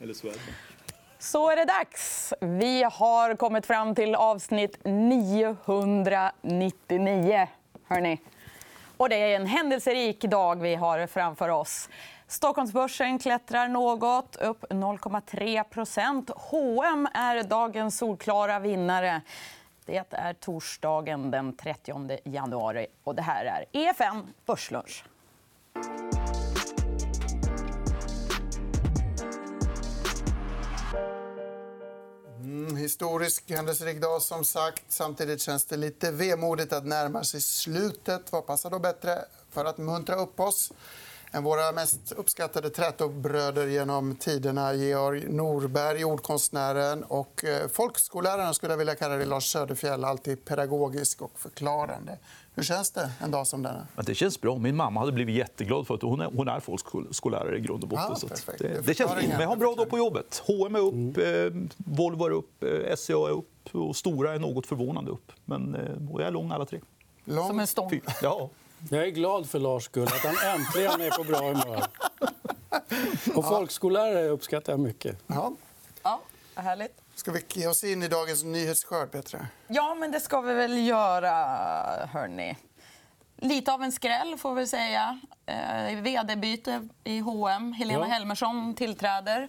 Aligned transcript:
Eller 0.00 0.14
Swedbank. 0.14 0.48
Så 1.18 1.50
är 1.50 1.56
det 1.56 1.64
dags. 1.64 2.32
Vi 2.40 2.82
har 2.82 3.36
kommit 3.36 3.66
fram 3.66 3.94
till 3.94 4.14
avsnitt 4.14 4.78
999. 4.84 7.48
Hörrni. 7.84 8.20
Och 8.96 9.08
det 9.08 9.16
är 9.16 9.36
en 9.36 9.46
händelserik 9.46 10.20
dag 10.20 10.60
vi 10.60 10.74
har 10.74 11.06
framför 11.06 11.48
oss. 11.48 11.88
Stockholmsbörsen 12.26 13.18
klättrar 13.18 13.68
något, 13.68 14.36
upp 14.36 14.64
0,3% 14.70 16.32
H&M 16.36 17.08
är 17.14 17.42
dagens 17.42 17.98
solklara 17.98 18.58
vinnare. 18.58 19.20
Det 19.86 20.04
är 20.10 20.34
torsdagen 20.34 21.30
den 21.30 21.56
30 21.56 22.18
januari. 22.24 22.86
och 23.04 23.14
Det 23.14 23.22
här 23.22 23.44
är 23.44 23.64
EFN 23.72 24.32
Börslunch. 24.46 25.04
Mm, 32.42 32.76
historisk 32.76 33.50
händelserik 33.50 34.00
dag, 34.00 34.22
som 34.22 34.44
sagt. 34.44 34.82
Samtidigt 34.88 35.40
känns 35.40 35.64
det 35.64 35.76
lite 35.76 36.10
vemodigt 36.10 36.72
att 36.72 36.86
närma 36.86 37.24
sig 37.24 37.40
slutet. 37.40 38.32
Vad 38.32 38.46
passar 38.46 38.70
då 38.70 38.78
bättre 38.78 39.24
för 39.50 39.64
att 39.64 39.78
muntra 39.78 40.16
upp 40.16 40.40
oss 40.40 40.72
än 41.32 41.42
våra 41.44 41.72
mest 41.72 42.12
uppskattade 42.12 42.70
trätobröder 42.70 43.66
genom 43.66 44.16
tiderna 44.16 44.74
Georg 44.74 45.28
Norberg, 45.28 46.04
ordkonstnären 46.04 47.02
och 47.04 47.44
eh, 47.44 47.68
folkskolläraren 47.68 48.54
skulle 48.54 48.72
jag 48.72 48.78
vilja 48.78 48.94
kalla 48.94 49.16
det, 49.16 49.24
Lars 49.24 49.52
Söderfjell. 49.52 50.04
Alltid 50.04 50.44
pedagogisk 50.44 51.22
och 51.22 51.32
förklarande. 51.38 52.18
Hur 52.54 52.62
känns 52.62 52.90
det 52.90 53.10
en 53.20 53.30
dag 53.30 53.46
som 53.46 53.62
denna? 53.62 53.86
Det 54.06 54.14
känns 54.14 54.40
bra. 54.40 54.58
Min 54.58 54.76
mamma 54.76 55.00
hade 55.00 55.12
blivit 55.12 55.36
jätteglad 55.36 55.86
för 55.86 55.94
att 55.94 56.02
hon 56.02 56.20
är, 56.20 56.30
hon 56.36 56.48
är 56.48 56.60
folkskollärare 56.60 57.56
i 57.56 57.60
grund 57.60 57.82
och 57.82 57.88
botten. 57.88 58.04
Ja, 58.08 58.14
så 58.16 58.26
det, 58.58 58.68
Det 58.68 58.74
känns 58.94 59.10
förklarar 59.10 59.22
Men 59.28 59.40
jag 59.40 59.46
har 59.46 59.52
en 59.52 59.58
bra 59.58 59.74
dag 59.74 59.90
på 59.90 59.98
jobbet. 59.98 60.42
H&M 60.46 60.74
är 60.76 60.80
upp, 60.80 61.16
eh, 61.18 61.62
Volvo 61.76 62.24
är 62.26 62.30
upp, 62.30 62.62
eh, 62.62 62.96
SCA 62.96 63.12
är 63.12 63.30
upp 63.30 63.48
och 63.72 63.96
Stora 63.96 64.34
är 64.34 64.38
något 64.38 64.66
förvånande 64.66 65.10
upp. 65.10 65.32
Men 65.44 65.74
eh, 65.74 65.80
jag 66.12 66.20
är 66.26 66.30
lång 66.30 66.50
alla 66.50 66.64
tre. 66.64 66.80
Lång... 67.24 67.46
Som 67.48 67.60
en 67.60 67.66
stång. 67.66 67.90
Fy- 67.90 68.00
Ja. 68.22 68.50
Jag 68.90 69.06
är 69.06 69.10
glad 69.10 69.50
för 69.50 69.58
Lars 69.58 69.84
skull, 69.84 70.06
att 70.06 70.24
han 70.24 70.54
äntligen 70.60 71.00
är 71.00 71.10
på 71.10 71.24
bra 71.24 71.38
humör. 71.40 71.84
Och 73.36 73.44
folkskollärare 73.48 74.28
uppskattar 74.28 74.72
jag 74.72 74.80
mycket. 74.80 75.18
Ja. 75.26 75.52
Ja, 76.02 76.20
härligt. 76.54 76.98
Ska 77.14 77.32
vi 77.32 77.40
ge 77.48 77.66
oss 77.66 77.84
in 77.84 78.02
i 78.02 78.08
dagens 78.08 78.44
nyhetsskörd, 78.44 79.10
Petra? 79.10 79.46
Ja, 79.66 79.94
men 79.94 80.10
det 80.12 80.20
ska 80.20 80.40
vi 80.40 80.54
väl 80.54 80.86
göra, 80.86 81.30
hörni. 82.06 82.56
Lite 83.36 83.72
av 83.72 83.82
en 83.82 83.92
skräll, 83.92 84.36
får 84.38 84.54
vi 84.54 84.66
säga. 84.66 85.20
Eh, 85.46 86.00
vd-byte 86.02 86.88
i 87.04 87.18
H&M. 87.20 87.72
Helena 87.72 88.00
Ja. 88.00 88.04
Helmersson 88.12 88.74
tillträder. 88.74 89.48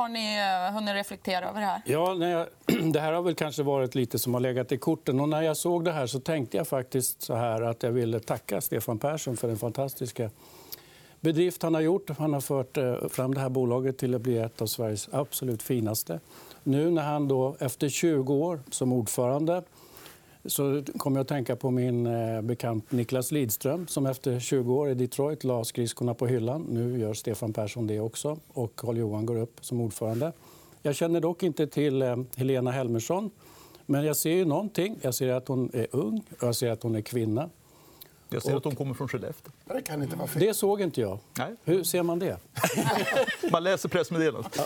Har 0.00 0.08
ni 0.08 0.36
eh, 0.38 0.74
hunnit 0.74 0.94
reflektera 0.94 1.48
över 1.48 1.60
det 1.60 1.66
här? 1.66 1.82
Ja, 1.84 2.14
jag, 2.14 2.46
det 2.92 3.00
här 3.00 3.12
har 3.12 3.22
väl 3.22 3.34
kanske 3.34 3.62
varit 3.62 3.94
lite 3.94 4.18
som 4.18 4.34
har 4.34 4.40
legat 4.40 4.72
i 4.72 4.78
korten. 4.78 5.20
Och 5.20 5.28
när 5.28 5.42
jag 5.42 5.56
såg 5.56 5.84
det 5.84 5.92
här 5.92 6.06
så 6.06 6.20
tänkte 6.20 6.56
jag 6.56 6.68
faktiskt 6.68 7.22
så 7.22 7.34
här 7.34 7.62
att 7.62 7.82
jag 7.82 7.90
ville 7.90 8.20
tacka 8.20 8.60
Stefan 8.60 8.98
Persson 8.98 9.36
för 9.36 9.48
den 9.48 9.56
fantastiska 9.56 10.30
bedrift 11.20 11.62
han 11.62 11.74
har 11.74 11.80
gjort. 11.80 12.10
Han 12.18 12.32
har 12.32 12.40
fört 12.40 12.76
eh, 12.76 13.08
fram 13.08 13.34
det 13.34 13.40
här 13.40 13.48
bolaget 13.48 13.98
till 13.98 14.14
att 14.14 14.20
bli 14.20 14.38
ett 14.38 14.62
av 14.62 14.66
Sveriges 14.66 15.08
absolut 15.12 15.62
finaste. 15.62 16.20
Nu 16.62 16.90
när 16.90 17.02
han 17.02 17.28
då, 17.28 17.56
efter 17.60 17.88
20 17.88 18.34
år 18.34 18.60
som 18.70 18.92
ordförande 18.92 19.62
så 20.44 20.82
kom 20.96 21.16
jag 21.16 21.20
att 21.20 21.28
tänka 21.28 21.56
på 21.56 21.70
min 21.70 22.06
eh, 22.06 22.42
bekant 22.42 22.92
Niklas 22.92 23.32
Lidström 23.32 23.86
som 23.86 24.06
efter 24.06 24.40
20 24.40 24.74
år 24.74 24.88
i 24.88 24.94
Detroit 24.94 25.44
la 25.44 25.64
skridskorna 25.64 26.14
på 26.14 26.26
hyllan. 26.26 26.66
Nu 26.70 26.98
gör 26.98 27.14
Stefan 27.14 27.52
Persson 27.52 27.86
det 27.86 28.00
också 28.00 28.38
och 28.48 28.76
Carl-Johan 28.76 29.26
går 29.26 29.36
upp 29.36 29.64
som 29.64 29.80
ordförande. 29.80 30.32
Jag 30.82 30.96
känner 30.96 31.20
dock 31.20 31.42
inte 31.42 31.66
till 31.66 32.02
eh, 32.02 32.16
Helena 32.36 32.70
Helmersson. 32.70 33.30
Men 33.86 34.04
jag 34.04 34.16
ser 34.16 34.30
ju 34.30 34.44
någonting. 34.44 34.98
Jag 35.02 35.14
ser 35.14 35.32
att 35.32 35.48
hon 35.48 35.70
är 35.72 35.86
ung 35.90 36.22
och 36.30 36.42
jag 36.46 36.54
ser 36.54 36.70
att 36.70 36.82
hon 36.82 36.94
är 36.94 37.00
kvinna. 37.00 37.50
Jag 38.28 38.42
ser 38.42 38.56
att 38.56 38.62
de 38.62 38.76
kommer 38.76 38.94
från 38.94 39.08
Skellefteå. 39.08 39.52
Det 39.74 39.82
kan 39.82 40.02
inte 40.02 40.16
vara 40.16 40.28
fel. 40.28 40.42
Det 40.42 40.54
såg 40.54 40.80
inte 40.80 41.00
jag. 41.00 41.18
Nej. 41.38 41.54
Hur 41.64 41.84
ser 41.84 42.02
man 42.02 42.18
det? 42.18 42.36
Man 43.52 43.64
läser 43.64 43.88
pressmeddelandet. 43.88 44.60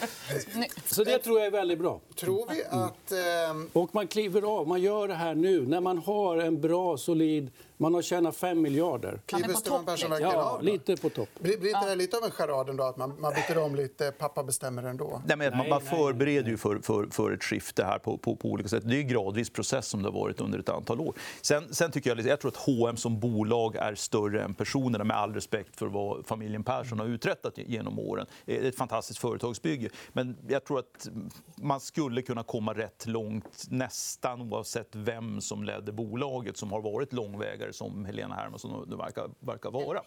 Så 0.84 1.04
det 1.04 1.18
tror 1.18 1.38
jag 1.38 1.46
är 1.46 1.50
väldigt 1.50 1.78
bra. 1.78 2.00
Tror 2.20 2.46
vi 2.50 2.64
att... 2.70 3.12
ehm, 3.50 3.68
Och 3.72 3.94
man 3.94 4.06
kliver 4.06 4.42
av. 4.60 4.68
Man 4.68 4.80
gör 4.82 5.08
det 5.08 5.14
här 5.14 5.34
nu 5.34 5.66
när 5.66 5.80
man 5.80 5.98
har 5.98 6.36
en 6.36 6.60
bra, 6.60 6.96
solid... 6.96 7.50
Man 7.76 7.94
har 7.94 8.02
tjänat 8.02 8.36
5 8.36 8.60
miljarder. 8.62 9.20
Kliver 9.26 9.48
Stefan 9.54 9.62
topp, 9.78 9.86
Persson 9.86 10.10
verkligen 10.10 10.32
Ja, 10.32 10.42
av? 10.42 10.58
då? 10.58 10.64
lite 10.64 10.96
på 10.96 11.08
topp. 11.10 11.28
Blir, 11.40 11.58
blir 11.58 11.70
inte 11.76 11.88
det 11.88 11.94
lite 11.96 12.16
av 12.16 12.24
en 12.24 12.30
charad 12.30 12.68
ändå, 12.68 12.84
att 12.84 12.96
man, 12.96 13.20
man 13.20 13.32
byter 13.34 13.58
om 13.62 13.74
lite, 13.74 14.12
pappa 14.18 14.42
bestämmer 14.42 14.82
ändå? 14.82 15.22
Nej, 15.26 15.36
men 15.36 15.56
man 15.56 15.68
man 15.68 15.80
förbereder 15.80 16.50
ju 16.50 16.56
för, 16.56 16.78
för, 16.82 17.06
för 17.10 17.32
ett 17.32 17.44
skifte 17.44 17.84
här 17.84 17.98
på, 17.98 18.16
på, 18.18 18.36
på 18.36 18.48
olika 18.48 18.68
sätt. 18.68 18.82
Det 18.86 18.96
är 18.96 19.00
en 19.00 19.08
gradvis 19.08 19.50
process 19.50 19.86
som 19.86 20.02
det 20.02 20.08
har 20.08 20.20
varit 20.20 20.40
under 20.40 20.58
ett 20.58 20.68
antal 20.68 21.00
år. 21.00 21.14
Sen, 21.42 21.74
sen 21.74 21.90
tycker 21.92 22.10
jag, 22.16 22.26
jag 22.26 22.40
tror 22.40 22.50
att 22.50 22.56
H&M 22.56 22.96
som 22.96 23.20
bolag 23.20 23.76
är 23.76 23.94
större 23.94 24.42
än 24.42 24.54
generationerna 24.94 25.04
med 25.04 25.16
all 25.16 25.34
respekt 25.34 25.76
för 25.76 25.86
vad 25.86 26.26
familjen 26.26 26.64
Persson 26.64 26.98
har 26.98 27.06
uträttat 27.06 27.58
genom 27.58 27.98
åren. 27.98 28.26
Det 28.44 28.58
är 28.58 28.68
ett 28.68 28.76
fantastiskt 28.76 29.18
företagsbygge. 29.18 29.90
Men 30.12 30.36
jag 30.48 30.64
tror 30.64 30.78
att 30.78 31.08
man 31.56 31.80
skulle 31.80 32.22
kunna 32.22 32.42
komma 32.42 32.72
rätt 32.72 33.06
långt 33.06 33.66
nästan 33.70 34.40
oavsett 34.42 34.94
vem 34.94 35.40
som 35.40 35.64
ledde 35.64 35.92
bolaget 35.92 36.56
som 36.56 36.72
har 36.72 36.80
varit 36.80 37.12
långvägare 37.12 37.72
som 37.72 38.04
Helena 38.04 38.34
Hermansson 38.34 38.88
nu 38.88 38.96
verkar, 38.96 39.30
verkar 39.40 39.70
vara. 39.70 40.00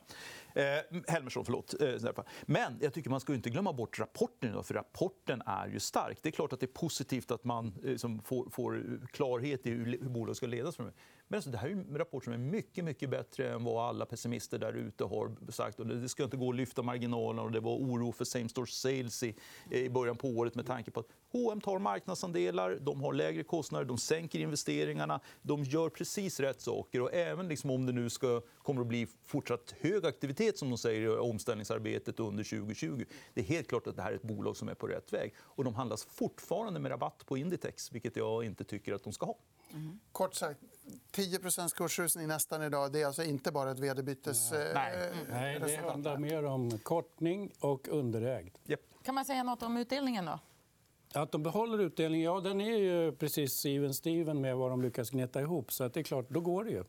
Eh, 0.56 1.02
Helmersson, 1.08 1.46
förlåt. 1.46 1.82
Eh, 1.82 2.24
Men 2.46 2.78
jag 2.82 2.94
tycker 2.94 3.10
man 3.10 3.20
ska 3.20 3.34
inte 3.34 3.50
glömma 3.50 3.74
bort 3.74 4.00
rapporten 4.00 4.50
idag, 4.50 4.66
för 4.66 4.74
rapporten 4.74 5.42
är 5.46 5.68
ju 5.68 5.80
stark. 5.80 6.20
Det 6.22 6.30
är 6.30 6.32
klart 6.32 6.54
att 6.54 6.60
det 6.60 6.66
är 6.66 6.80
positivt 6.80 7.32
att 7.32 7.44
man 7.44 7.74
eh, 7.86 7.96
som 7.96 8.20
får, 8.20 8.50
får 8.50 9.02
klarhet 9.12 9.66
i 9.66 9.70
hur 9.70 9.98
hur 10.02 10.10
bolaget 10.10 10.38
ska 10.38 10.48
ledas 10.48 10.76
framöver. 10.76 10.98
Men 11.28 11.38
alltså, 11.38 11.50
det 11.50 11.58
här 11.58 11.68
är 11.68 11.72
en 11.72 11.98
rapport 11.98 12.24
som 12.24 12.34
är 12.34 12.38
mycket, 12.38 12.86
mycket 12.86 13.10
bättre 13.10 13.54
än 13.54 13.64
vad 13.64 13.90
alla 13.90 14.06
pessimister 14.06 14.60
där 14.60 14.74
ute 14.74 15.04
har 15.04 15.52
sagt. 15.52 15.80
Och 15.80 15.88
det 15.88 16.10
ska 16.10 16.24
inte 16.24 16.38
gå 16.38 16.50
att 16.50 16.56
lyfta 16.56 16.82
marginalerna 16.82 17.42
och 17.42 17.52
det 17.52 17.60
var 17.60 17.76
oro 17.76 18.12
för 18.12 18.26
same 18.26 18.50
store 18.50 18.68
sales 18.68 19.24
i, 19.24 19.36
i 19.72 19.90
början 19.90 20.18
på 20.18 20.28
året 20.28 20.56
med 20.56 20.66
tanke 20.66 20.92
på 20.92 21.00
att 21.00 21.08
H&M 21.32 21.62
tar 21.62 21.80
marknadsandelar, 21.80 22.78
de 22.82 23.02
har 23.02 23.14
lägre 23.14 23.44
kostnader, 23.44 23.86
de 23.86 23.98
sänker 23.98 24.40
investeringarna, 24.40 25.20
de 25.42 25.64
gör 25.64 25.90
precis 25.90 26.40
rätt 26.40 26.62
saker. 26.62 27.02
Och 27.02 27.14
även 27.14 27.48
liksom 27.48 27.70
om 27.70 27.86
det 27.86 27.92
nu 27.92 28.10
ska, 28.10 28.42
kommer 28.58 28.82
att 28.82 28.88
bli 28.88 29.08
fortsatt 29.24 29.76
hög 29.80 30.06
aktivitet 30.06 30.58
som 30.58 30.70
de 30.70 30.78
säger 30.78 31.02
i 31.02 31.18
omställningsarbetet 31.18 32.20
under 32.20 32.44
2020. 32.44 33.06
Det 33.34 33.42
är 33.42 33.46
helt 33.46 33.68
klart 33.68 33.88
att 33.88 33.96
det 33.96 34.02
här 34.02 34.12
är 34.12 34.16
ett 34.16 34.22
bolag 34.22 34.58
som 34.58 34.70
är 34.70 34.74
på 34.74 34.88
rätt 34.88 35.14
väg. 35.14 35.34
Och 35.40 35.64
de 35.64 35.76
handlas 35.76 36.06
fortfarande 36.06 36.80
med 36.80 36.92
rabatt 36.92 37.26
på 37.26 37.38
Inditex, 37.38 37.92
vilket 37.92 38.16
jag 38.16 38.44
inte 38.44 38.64
tycker 38.64 38.94
att 38.94 39.04
de 39.04 39.14
ska 39.14 39.26
ha. 39.26 39.38
Kort 40.12 40.36
sagt, 40.36 40.60
10% 41.12 41.76
kursrusning 41.76 42.28
nästan 42.28 42.64
idag. 42.64 42.92
Det 42.92 43.02
är 43.02 43.06
alltså 43.06 43.24
inte 43.24 43.52
bara 43.52 43.72
ett 43.72 43.80
vd-bytes... 43.80 44.52
eh, 44.52 44.74
Nej. 44.74 45.12
Nej, 45.30 45.60
det 45.60 45.76
handlar 45.78 46.18
mer 46.18 46.44
om 46.46 46.78
kortning 46.80 47.52
och 47.60 47.88
underägd. 47.88 48.56
Japp. 48.64 48.80
Kan 49.04 49.16
man 49.16 49.26
säga 49.26 49.44
något 49.44 49.64
om 49.64 49.78
utdelningen? 49.78 50.26
då? 50.26 50.40
Att 51.14 51.32
de 51.32 51.44
behåller 51.44 51.80
utdelningen, 51.82 52.26
ja, 52.26 52.40
den 52.40 52.62
är 52.62 52.78
ju 52.78 53.12
precis 53.12 53.66
even 53.66 53.94
Steven 53.94 54.42
med 54.42 54.58
vad 54.58 54.70
de 54.72 54.82
lyckas 54.82 55.10
gneta 55.10 55.42
ihop. 55.42 55.72
Så 55.72 55.84
att 55.84 55.94
det 55.94 56.00
är 56.00 56.04
klart, 56.04 56.26
då 56.30 56.40
går 56.40 56.64
det 56.64 56.72
ju. 56.72 56.84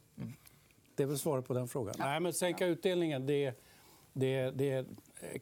Det 0.95 1.03
är 1.03 1.07
väl 1.07 1.19
svaret 1.19 1.47
på 1.47 1.55
den 1.55 1.69
frågan. 1.69 1.95
Nej, 1.99 2.21
men 2.21 2.33
sänka 2.33 2.67
utdelningen, 2.67 3.27
det, 3.27 3.55
det, 4.13 4.51
det 4.51 4.87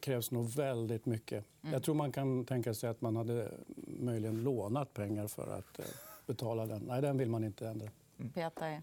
krävs 0.01 0.31
nog 0.31 0.49
väldigt 0.49 1.05
mycket. 1.05 1.45
Jag 1.61 1.83
tror 1.83 1.95
man 1.95 2.11
kan 2.11 2.45
tänka 2.45 2.73
sig 2.73 2.89
att 2.89 3.01
man 3.01 3.15
hade 3.15 3.51
möjligen 3.87 4.43
lånat 4.43 4.93
pengar 4.93 5.27
för 5.27 5.47
att 5.57 5.79
eh, 5.79 5.85
betala 6.25 6.65
den. 6.65 6.81
Nej, 6.87 7.01
den 7.01 7.17
vill 7.17 7.29
man 7.29 7.43
inte 7.43 7.67
ändra. 7.67 7.89
Peta 8.33 8.71
i. 8.71 8.81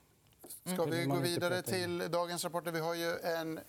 Ska 0.64 0.84
vi 0.84 0.98
vill 0.98 1.08
gå 1.08 1.18
vidare 1.18 1.62
till 1.62 1.98
dagens 2.10 2.44
rapporter? 2.44 2.72
Vi 2.72 2.80
har 2.80 2.94
ju 2.94 3.18
en 3.18 3.60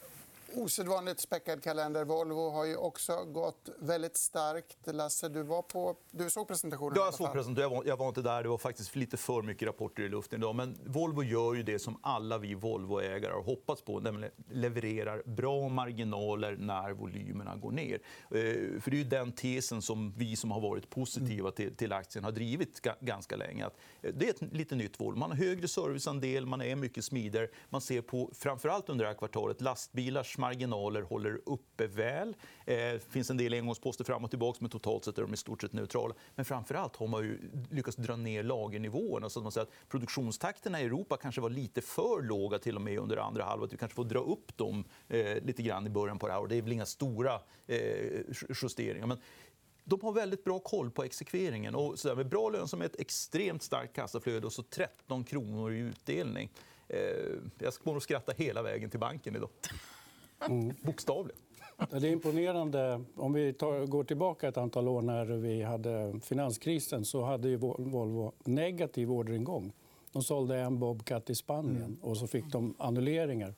osedvanligt 0.57 1.19
späckad 1.19 1.63
kalender. 1.63 2.05
Volvo 2.05 2.49
har 2.49 2.65
ju 2.65 2.75
också 2.75 3.23
gått 3.25 3.69
väldigt 3.79 4.17
starkt. 4.17 4.77
Lasse, 4.85 5.29
du, 5.29 5.43
var 5.43 5.61
på... 5.61 5.95
du 6.11 6.29
såg 6.29 6.47
presentationen? 6.47 6.93
alla 6.97 7.05
Jag 7.05 7.13
såg 7.13 7.31
presentationen. 7.33 7.83
Jag 7.85 7.97
var, 7.97 8.07
inte 8.07 8.21
där. 8.21 8.43
Det 8.43 8.49
var 8.49 8.57
faktiskt 8.57 8.95
lite 8.95 9.17
för 9.17 9.41
mycket 9.41 9.67
rapporter 9.67 10.03
i 10.03 10.09
luften 10.09 10.39
idag. 10.39 10.55
Men 10.55 10.77
Volvo 10.85 11.23
gör 11.23 11.53
ju 11.53 11.63
det 11.63 11.79
som 11.79 11.99
alla 12.01 12.37
vi 12.37 12.53
Volvo-ägare 12.55 13.33
har 13.33 13.43
hoppats 13.43 13.81
på. 13.81 13.99
Nämligen 13.99 14.31
levererar 14.49 15.23
bra 15.25 15.69
marginaler 15.69 16.55
när 16.59 16.91
volymerna 16.93 17.55
går 17.55 17.71
ner. 17.71 17.93
Eh, 18.31 18.81
För 18.81 18.91
det 18.91 18.99
är 19.01 19.03
den 19.05 19.31
tesen 19.31 19.81
som 19.81 20.13
vi 20.17 20.35
som 20.35 20.51
har 20.51 20.61
varit 20.61 20.89
positiva 20.89 21.51
till, 21.51 21.93
aktien 21.93 22.23
har 22.25 22.31
drivit 22.31 22.81
ga- 22.83 22.95
ganska 22.99 23.35
länge. 23.35 23.65
Eh, 24.01 24.13
det 24.13 24.25
är 24.25 24.29
ett 24.29 24.53
lite 24.53 24.75
nytt 24.75 24.99
Volvo. 24.99 25.19
Man 25.19 25.29
har 25.31 25.37
högre 25.37 25.67
serviceandel, 25.67 26.45
man 26.45 26.61
är 26.61 26.75
mycket 26.75 27.05
smidigare. 27.05 27.47
Man 27.69 27.81
ser 27.81 28.01
på, 28.01 28.31
framförallt 28.33 28.89
under 28.89 29.05
det 29.05 29.09
här 29.11 29.17
kvartalet, 29.17 29.61
lastbilars 29.61 30.37
marginaler 30.45 31.01
håller 31.01 31.41
uppe 31.45 31.87
väl. 31.87 32.35
Det 32.65 33.03
finns 33.09 33.29
en 33.29 33.37
del 33.37 33.53
engångsposter 33.53 34.03
fram 34.03 34.23
och 34.23 34.29
tillbaka, 34.29 34.57
men 34.61 34.69
totalt 34.69 35.05
sett 35.05 35.17
är 35.17 35.21
de 35.21 35.33
i 35.33 35.37
stort 35.37 35.61
sett 35.61 35.73
neutrala. 35.73 36.13
Men 36.35 36.45
framförallt 36.45 36.95
har 36.95 37.07
man 37.07 37.23
ju 37.23 37.39
lyckats 37.71 37.97
dra 37.97 38.15
ner 38.15 38.43
lagernivåerna. 38.43 39.29
Så 39.29 39.39
att 39.39 39.43
man 39.43 39.51
säger 39.51 39.67
att 39.67 39.89
produktionstakterna 39.89 40.81
i 40.81 40.85
Europa 40.85 41.17
kanske 41.17 41.41
var 41.41 41.49
lite 41.49 41.81
för 41.81 42.21
låga 42.21 42.59
till 42.59 42.75
och 42.75 42.81
med 42.81 42.99
under 42.99 43.17
andra 43.17 43.43
halvåret. 43.43 43.73
Vi 43.73 43.77
kanske 43.77 43.95
får 43.95 44.05
dra 44.05 44.19
upp 44.19 44.57
dem 44.57 44.83
eh, 45.07 45.43
lite 45.43 45.63
grann 45.63 45.87
i 45.87 45.89
början 45.89 46.19
på 46.19 46.27
det 46.27 46.33
här 46.33 46.39
året. 46.39 46.49
Det 46.49 46.57
är 46.57 46.61
väl 46.61 46.71
inga 46.71 46.85
stora 46.85 47.33
eh, 47.67 48.21
justeringar. 48.61 49.07
Men 49.07 49.17
de 49.83 50.01
har 50.01 50.11
väldigt 50.11 50.43
bra 50.43 50.59
koll 50.59 50.91
på 50.91 51.03
exekveringen. 51.03 51.75
Och 51.75 51.99
så 51.99 52.07
där, 52.07 52.15
med 52.15 52.29
bra 52.29 52.49
lönsamhet, 52.49 52.95
extremt 52.99 53.63
starkt 53.63 53.95
kassaflöde 53.95 54.45
och 54.45 54.53
så 54.53 54.63
13 54.63 55.23
kronor 55.23 55.73
i 55.73 55.77
utdelning. 55.79 56.49
Eh, 56.87 56.99
jag 57.57 57.73
kommer 57.73 57.97
att 57.97 58.03
skratta 58.03 58.31
hela 58.37 58.61
vägen 58.61 58.89
till 58.89 58.99
banken 58.99 59.35
idag. 59.35 59.49
Mm. 60.39 60.73
Bokstavligen. 60.81 61.41
Det 61.89 61.95
är 61.95 62.05
imponerande. 62.05 63.03
Om 63.15 63.33
vi 63.33 63.53
tar, 63.53 63.85
går 63.85 64.03
tillbaka 64.03 64.47
ett 64.47 64.57
antal 64.57 64.87
år 64.87 65.01
när 65.01 65.25
vi 65.25 65.61
hade 65.61 66.19
finanskrisen 66.23 67.05
så 67.05 67.23
hade 67.23 67.49
ju 67.49 67.55
Volvo 67.55 68.31
negativ 68.43 69.11
orderingång. 69.11 69.71
De 70.11 70.23
sålde 70.23 70.59
en 70.59 70.79
Bobcat 70.79 71.29
i 71.29 71.35
Spanien 71.35 71.75
mm. 71.75 71.97
och 72.01 72.17
så 72.17 72.27
fick 72.27 72.51
de 72.51 72.75
annulleringar. 72.77 73.53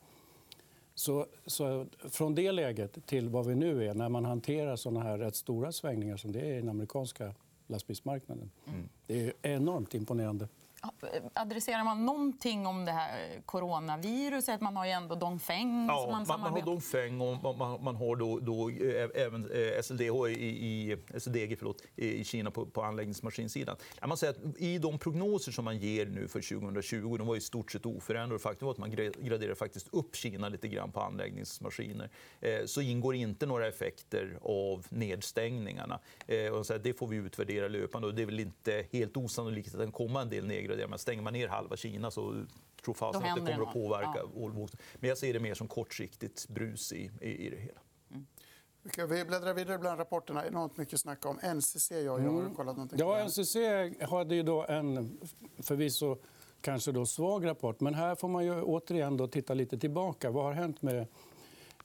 Så, 0.95 1.25
så, 1.45 1.85
från 2.09 2.35
det 2.35 2.51
läget 2.51 3.05
till 3.05 3.29
vad 3.29 3.47
vi 3.47 3.55
nu 3.55 3.87
är, 3.87 3.93
när 3.93 4.09
man 4.09 4.25
hanterar 4.25 4.75
såna 4.75 5.03
här 5.03 5.17
rätt 5.17 5.35
stora 5.35 5.71
svängningar 5.71 6.17
som 6.17 6.31
det 6.31 6.39
är 6.39 6.53
i 6.53 6.59
den 6.59 6.69
amerikanska 6.69 7.33
lastbilsmarknaden. 7.67 8.51
Mm. 8.67 8.89
Det 9.07 9.25
är 9.25 9.33
enormt 9.41 9.93
imponerande. 9.93 10.47
Adresserar 11.33 11.83
man 11.83 12.05
någonting 12.05 12.67
om 12.67 12.85
det 12.85 12.91
här 12.91 13.41
coronaviruset? 13.45 14.61
Man 14.61 14.75
har 14.75 14.85
ju 14.85 14.91
ändå 14.91 15.15
Dongfeng. 15.15 15.87
Ja, 15.87 16.07
man, 16.11 16.25
man, 16.27 16.53
har 16.53 16.61
Dongfeng 16.61 17.21
och 17.21 17.57
man, 17.57 17.83
man 17.83 17.95
har 17.95 18.15
då, 18.15 18.39
då 18.39 18.69
även 19.15 19.51
eh, 19.51 19.81
SLDH 19.81 20.27
i, 20.27 20.91
i, 20.91 20.97
SLDG 21.19 21.55
förlåt, 21.57 21.81
i 21.95 22.23
Kina 22.23 22.51
på, 22.51 22.65
på 22.65 22.83
anläggningsmaskinsidan. 22.83 23.75
Måste 24.05 24.25
säga 24.25 24.49
att 24.49 24.57
I 24.57 24.77
de 24.77 24.99
prognoser 24.99 25.51
som 25.51 25.65
man 25.65 25.77
ger 25.77 26.05
nu 26.05 26.27
för 26.27 26.59
2020 26.59 27.17
de 27.17 27.27
var 27.27 27.35
i 27.35 27.41
stort 27.41 27.71
sett 27.71 27.85
oförändrade. 27.85 28.39
Faktum 28.39 28.65
var 28.65 28.73
att 28.73 28.77
man 28.77 28.91
graderar 28.91 29.55
faktiskt 29.55 29.87
upp 29.91 30.15
Kina 30.15 30.49
lite 30.49 30.67
grann 30.67 30.91
på 30.91 31.01
anläggningsmaskiner. 31.01 32.09
Eh, 32.39 32.65
så 32.65 32.81
ingår 32.81 33.15
inte 33.15 33.45
några 33.45 33.67
effekter 33.67 34.39
av 34.41 34.85
nedstängningarna. 34.89 35.99
Eh, 36.27 36.51
och 36.51 36.65
så 36.65 36.77
det 36.77 36.93
får 36.93 37.07
vi 37.07 37.17
utvärdera 37.17 37.67
löpande. 37.67 38.07
Och 38.07 38.15
det 38.15 38.21
är 38.21 38.25
väl 38.25 38.39
inte 38.39 38.85
helt 38.91 39.17
osannolikt 39.17 39.75
att 39.75 39.85
det 39.85 39.91
kommer 39.91 40.21
en 40.21 40.29
del 40.29 40.47
nedgraderingar 40.47 40.66
nedgradera. 40.67 40.87
Men 40.87 40.99
stänger 40.99 41.21
man 41.21 41.33
ner 41.33 41.47
halva 41.47 41.75
Kina 41.75 42.11
så 42.11 42.45
tror 42.83 42.93
fasen 42.93 43.23
att 43.23 43.45
det 43.45 43.51
kommer 43.53 43.67
att 43.67 43.73
påverka 43.73 44.19
ja. 44.35 44.67
Men 44.95 45.09
jag 45.09 45.17
ser 45.17 45.33
det 45.33 45.39
mer 45.39 45.53
som 45.53 45.67
kortsiktigt 45.67 46.47
brus 46.47 46.93
i, 46.93 47.11
i, 47.21 47.29
i 47.29 47.49
det 47.49 47.57
hela. 47.57 47.79
Mm. 48.11 48.27
Vi 49.09 49.25
bläddrar 49.25 49.53
vidare 49.53 49.77
bland 49.77 49.99
rapporterna. 49.99 50.47
Enormt 50.47 50.77
mycket 50.77 50.99
snack 50.99 51.25
om 51.25 51.39
NCC. 51.55 51.91
Jag, 51.91 52.03
jag 52.03 52.13
har 52.13 52.39
mm. 52.39 52.55
kollat 52.55 52.75
någonting 52.75 52.99
ja, 52.99 53.25
NCC 53.25 53.55
hade 54.09 54.35
ju 54.35 54.43
då 54.43 54.65
en 54.65 55.19
förvisso 55.59 56.17
kanske 56.61 56.91
då 56.91 57.05
svag 57.05 57.45
rapport. 57.45 57.79
Men 57.79 57.93
här 57.93 58.15
får 58.15 58.27
man 58.27 58.45
ju 58.45 58.61
återigen 58.61 59.17
då 59.17 59.27
titta 59.27 59.53
lite 59.53 59.77
tillbaka. 59.77 60.31
Vad 60.31 60.43
har 60.45 60.53
hänt 60.53 60.81
med 60.81 61.07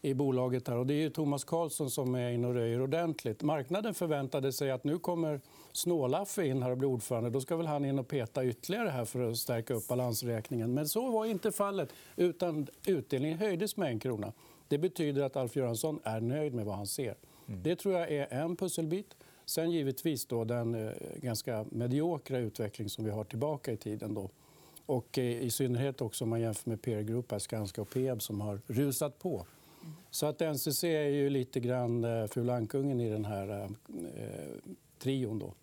i 0.02 0.14
bolaget. 0.14 0.68
Här. 0.68 0.76
Och 0.76 0.86
det 0.86 0.94
är 0.94 1.10
Thomas 1.10 1.44
Karlsson 1.44 1.90
som 1.90 2.14
är 2.14 2.30
inne 2.30 2.48
och 2.48 2.54
röjer 2.54 2.80
ordentligt. 2.80 3.42
Marknaden 3.42 3.94
förväntade 3.94 4.52
sig 4.52 4.70
att 4.70 4.84
nu 4.84 4.98
kommer 4.98 5.40
Snålaffe 5.72 6.46
in 6.46 6.62
här 6.62 6.70
och 6.70 6.78
blir 6.78 6.88
ordförande. 6.88 7.30
Då 7.30 7.40
ska 7.40 7.56
väl 7.56 7.66
han 7.66 7.84
in 7.84 7.98
och 7.98 8.08
peta 8.08 8.44
ytterligare 8.44 8.88
här 8.88 9.04
för 9.04 9.30
att 9.30 9.36
stärka 9.36 9.74
upp 9.74 9.88
balansräkningen. 9.88 10.74
Men 10.74 10.88
så 10.88 11.10
var 11.10 11.26
inte 11.26 11.52
fallet. 11.52 11.92
utan 12.16 12.66
Utdelningen 12.86 13.38
höjdes 13.38 13.76
med 13.76 13.88
en 13.88 14.00
krona. 14.00 14.32
Det 14.68 14.78
betyder 14.78 15.22
att 15.22 15.36
Alf 15.36 15.56
Göransson 15.56 16.00
är 16.04 16.20
nöjd 16.20 16.54
med 16.54 16.64
vad 16.64 16.76
han 16.76 16.86
ser. 16.86 17.14
Mm. 17.48 17.62
Det 17.62 17.76
tror 17.76 17.94
jag 17.94 18.10
är 18.10 18.32
en 18.32 18.56
pusselbit. 18.56 19.16
Sen 19.44 19.70
givetvis 19.70 20.26
då 20.26 20.44
den 20.44 20.74
eh, 20.74 20.92
ganska 21.16 21.64
mediokra 21.70 22.38
utveckling 22.38 22.88
som 22.88 23.04
vi 23.04 23.10
har 23.10 23.24
tillbaka 23.24 23.72
i 23.72 23.76
tiden. 23.76 24.14
Då. 24.14 24.30
Och 24.86 25.18
eh, 25.18 25.24
I 25.24 25.50
synnerhet 25.50 26.00
också 26.00 26.24
om 26.24 26.30
man 26.30 26.40
jämför 26.40 26.70
med 26.70 26.82
peer 26.82 27.02
group, 27.02 27.32
Skanska 27.38 27.82
och 27.82 27.90
Peab 27.90 28.22
som 28.22 28.40
har 28.40 28.60
rusat 28.66 29.18
på. 29.18 29.46
Så 30.10 30.26
att 30.26 30.40
NCC 30.40 30.84
är 30.84 31.08
ju 31.08 31.30
lite 31.30 31.60
grann 31.60 32.04
eh, 32.04 32.26
fulankungen 32.26 33.00
i 33.00 33.10
den 33.10 33.24
här 33.24 33.64
eh, 33.64 33.70
trion. 34.98 35.38
Då. 35.38 35.54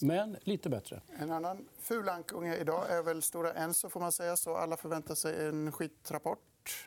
Men 0.00 0.36
lite 0.42 0.68
bättre. 0.68 1.00
En 1.18 1.30
annan 1.30 1.68
fulankunge 1.78 2.56
idag 2.56 2.90
är 2.90 3.02
väl 3.02 3.22
Stora 3.22 3.52
Enso. 3.52 3.88
Får 3.88 4.00
man 4.00 4.12
säga 4.12 4.36
så. 4.36 4.56
Alla 4.56 4.76
förväntar 4.76 5.14
sig 5.14 5.48
en 5.48 5.72
skitrapport. 5.72 6.38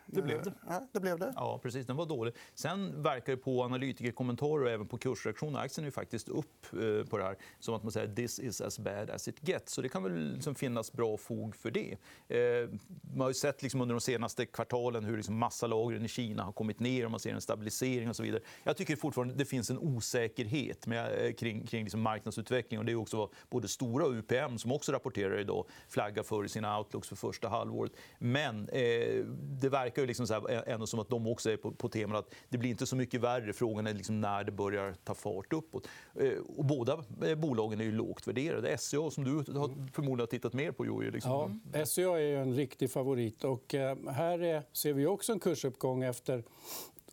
Det 0.05 0.21
blev 0.21 0.43
det. 0.43 0.53
Ja, 0.67 0.87
det 0.91 0.99
blev 0.99 1.19
det. 1.19 1.33
Ja, 1.35 1.59
precis. 1.63 1.85
Den 1.85 1.95
var 1.95 2.05
dålig. 2.05 2.33
Sen 2.53 3.03
verkar 3.03 3.33
det 3.33 3.37
på 3.37 3.63
analytikerkommentarer 3.63 4.63
och 4.63 4.71
även 4.71 4.87
på 4.87 4.97
kursreaktioner 4.97 5.59
aktien 5.59 5.87
är 5.87 5.91
faktiskt 5.91 6.29
upp 6.29 6.65
eh, 6.73 7.09
på 7.09 7.17
det 7.17 7.23
här. 7.23 7.35
Som 7.59 7.75
att 7.75 7.83
man 7.83 7.91
säger 7.91 8.15
this 8.15 8.39
is 8.39 8.61
as 8.61 8.79
bad 8.79 9.09
as 9.09 9.27
it 9.27 9.47
gets. 9.47 9.73
Så 9.73 9.81
det 9.81 9.89
kan 9.89 10.03
väl 10.03 10.33
liksom 10.33 10.55
finnas 10.55 10.91
bra 10.91 11.17
fog 11.17 11.55
för 11.55 11.71
det. 11.71 11.97
Eh, 12.27 12.69
man 13.15 13.25
har 13.25 13.33
sett 13.33 13.63
liksom 13.63 13.81
under 13.81 13.95
de 13.95 14.01
senaste 14.01 14.45
kvartalen 14.45 15.03
hur 15.03 15.17
liksom 15.17 15.37
massalagren 15.37 16.05
i 16.05 16.07
Kina 16.07 16.43
har 16.43 16.51
kommit 16.51 16.79
ner 16.79 17.05
och 17.05 17.11
man 17.11 17.19
ser 17.19 17.33
en 17.33 17.41
stabilisering 17.41 18.09
och 18.09 18.15
så 18.15 18.23
vidare. 18.23 18.41
Jag 18.63 18.77
tycker 18.77 18.95
fortfarande 18.95 19.33
det 19.33 19.45
finns 19.45 19.69
en 19.69 19.79
osäkerhet 19.79 20.87
med, 20.87 21.25
eh, 21.25 21.33
kring, 21.33 21.65
kring 21.65 21.83
liksom 21.83 22.01
marknadsutvecklingen. 22.01 22.85
Det 22.85 22.91
är 22.91 22.95
också 22.95 23.17
vad 23.17 23.29
både 23.49 23.67
Stora 23.67 24.05
och 24.05 24.13
UPM, 24.13 24.57
som 24.57 24.71
också 24.71 24.91
rapporterar 24.91 25.39
idag, 25.39 25.65
flaggar 25.87 26.23
för 26.23 26.45
i 26.45 26.49
sina 26.49 26.79
outlooks 26.79 27.07
för 27.07 27.15
första 27.15 27.47
halvåret. 27.47 27.91
Men 28.19 28.69
eh, 28.69 29.25
det 29.61 29.68
det 29.69 29.77
verkar 29.77 30.01
ju 30.01 30.07
liksom 30.07 30.27
så 30.27 30.33
här, 30.33 30.69
ändå 30.69 30.87
som 30.87 30.99
att 30.99 31.09
de 31.09 31.27
också 31.27 31.51
är 31.51 31.57
på, 31.57 31.71
på 31.71 31.89
temat 31.89 32.17
att 32.17 32.33
det 32.49 32.57
blir 32.57 32.69
inte 32.69 32.85
så 32.85 32.95
mycket 32.95 33.21
värre. 33.21 33.53
Frågan 33.53 33.87
är 33.87 33.93
liksom 33.93 34.21
när 34.21 34.43
det 34.43 34.51
börjar 34.51 34.93
ta 35.03 35.13
fart 35.13 35.53
uppåt. 35.53 35.87
Eh, 36.15 36.31
och 36.57 36.65
båda 36.65 37.03
eh, 37.23 37.35
bolagen 37.35 37.81
är 37.81 37.85
ju 37.85 37.91
lågt 37.91 38.27
värderade. 38.27 38.77
SCA, 38.77 39.11
som 39.11 39.23
du 39.23 39.35
har 39.35 39.91
förmodligen 39.93 40.19
har 40.19 40.27
tittat 40.27 40.53
mer 40.53 40.71
på, 40.71 40.85
Joey. 40.85 41.11
Liksom. 41.11 41.61
Ja, 41.73 41.85
SCA 41.85 42.01
är 42.01 42.35
en 42.35 42.53
riktig 42.53 42.91
favorit. 42.91 43.43
Och 43.43 43.75
eh, 43.75 43.97
här 44.09 44.63
ser 44.73 44.93
vi 44.93 45.05
också 45.05 45.31
en 45.31 45.39
kursuppgång 45.39 46.03
efter 46.03 46.43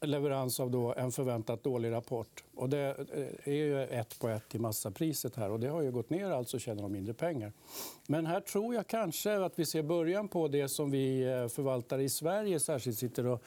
leverans 0.00 0.60
av 0.60 0.70
då 0.70 0.94
en 0.94 1.12
förväntat 1.12 1.62
dålig 1.62 1.92
rapport. 1.92 2.44
Och 2.54 2.68
det 2.68 2.96
eh, 3.14 3.52
är 3.52 3.56
ju 3.56 3.82
ett 3.82 4.18
på 4.18 4.28
ett 4.28 4.48
till 4.48 4.60
massapriset. 4.60 5.36
här. 5.36 5.50
Och 5.50 5.60
det 5.60 5.68
har 5.68 5.82
ju 5.82 5.92
gått 5.92 6.10
ner, 6.10 6.30
alltså 6.30 6.58
tjänar 6.58 6.82
de 6.82 6.92
mindre 6.92 7.14
pengar. 7.14 7.52
Men 8.06 8.26
här 8.26 8.40
tror 8.40 8.74
jag 8.74 8.86
kanske 8.86 9.44
att 9.44 9.58
vi 9.58 9.66
ser 9.66 9.82
början 9.82 10.28
på 10.28 10.48
det 10.48 10.68
som 10.68 10.90
vi 10.90 11.22
eh, 11.22 11.48
förvaltare 11.48 12.02
i 12.02 12.08
Sverige 12.08 12.60
särskilt 12.60 12.98
sitter 12.98 13.26
och 13.26 13.42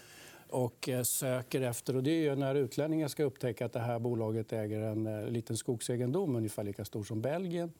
och 0.51 0.89
eh, 0.89 1.03
söker 1.03 1.61
efter. 1.61 1.95
Och 1.95 2.03
det 2.03 2.27
är 2.27 2.35
när 2.35 2.55
utlänningar 2.55 3.07
ska 3.07 3.23
upptäcka 3.23 3.65
att 3.65 3.73
det 3.73 3.79
här 3.79 3.99
bolaget 3.99 4.53
äger 4.53 4.79
en 4.81 5.25
liten 5.25 5.57
skogsegendom 5.57 6.35
ungefär 6.35 6.63
lika 6.63 6.85
stor 6.85 7.03
som 7.03 7.21
Belgien 7.21 7.71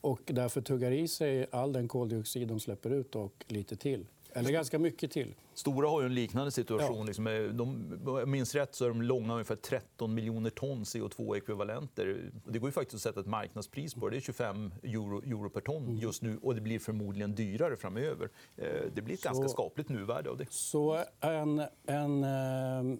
och 0.00 0.20
därför 0.26 0.60
tuggar 0.60 0.90
i 0.90 1.08
sig 1.08 1.46
all 1.50 1.72
den 1.72 1.88
koldioxid 1.88 2.48
de 2.48 2.60
släpper 2.60 2.90
ut 2.90 3.16
och 3.16 3.44
lite 3.48 3.76
till. 3.76 4.06
Eller 4.36 4.50
ganska 4.50 4.78
mycket 4.78 5.10
till. 5.10 5.34
Stora 5.54 5.88
har 5.88 6.00
ju 6.00 6.06
en 6.06 6.14
liknande 6.14 6.50
situation. 6.50 6.98
Ja. 6.98 7.04
Liksom, 7.04 7.24
de, 7.56 8.00
jag 8.04 8.28
minns 8.28 8.54
rätt 8.54 8.74
så 8.74 8.84
är 8.84 8.88
de 8.88 9.02
långa 9.02 9.32
ungefär 9.32 9.56
13 9.56 10.14
miljoner 10.14 10.50
ton 10.50 10.84
CO2-ekvivalenter. 10.84 12.30
Det 12.44 12.58
går 12.58 12.68
ju 12.68 12.72
faktiskt 12.72 12.94
att 12.94 13.00
sätta 13.00 13.20
ett 13.20 13.26
marknadspris 13.26 13.94
på 13.94 14.08
det. 14.08 14.16
Det 14.16 14.18
är 14.18 14.20
25 14.20 14.74
euro, 14.82 15.22
euro 15.22 15.50
per 15.50 15.60
ton 15.60 15.84
mm. 15.84 15.96
just 15.96 16.22
nu 16.22 16.38
och 16.42 16.54
det 16.54 16.60
blir 16.60 16.78
förmodligen 16.78 17.34
dyrare 17.34 17.76
framöver. 17.76 18.28
Eh, 18.56 18.66
det 18.94 19.02
blir 19.02 19.14
ett 19.14 19.20
så, 19.20 19.28
ganska 19.28 19.48
skapligt 19.48 19.88
nuvärde 19.88 20.30
av 20.30 20.36
det. 20.36 20.46
Så 20.50 21.04
en, 21.20 21.62
en, 21.86 22.24
eh, 22.24 22.98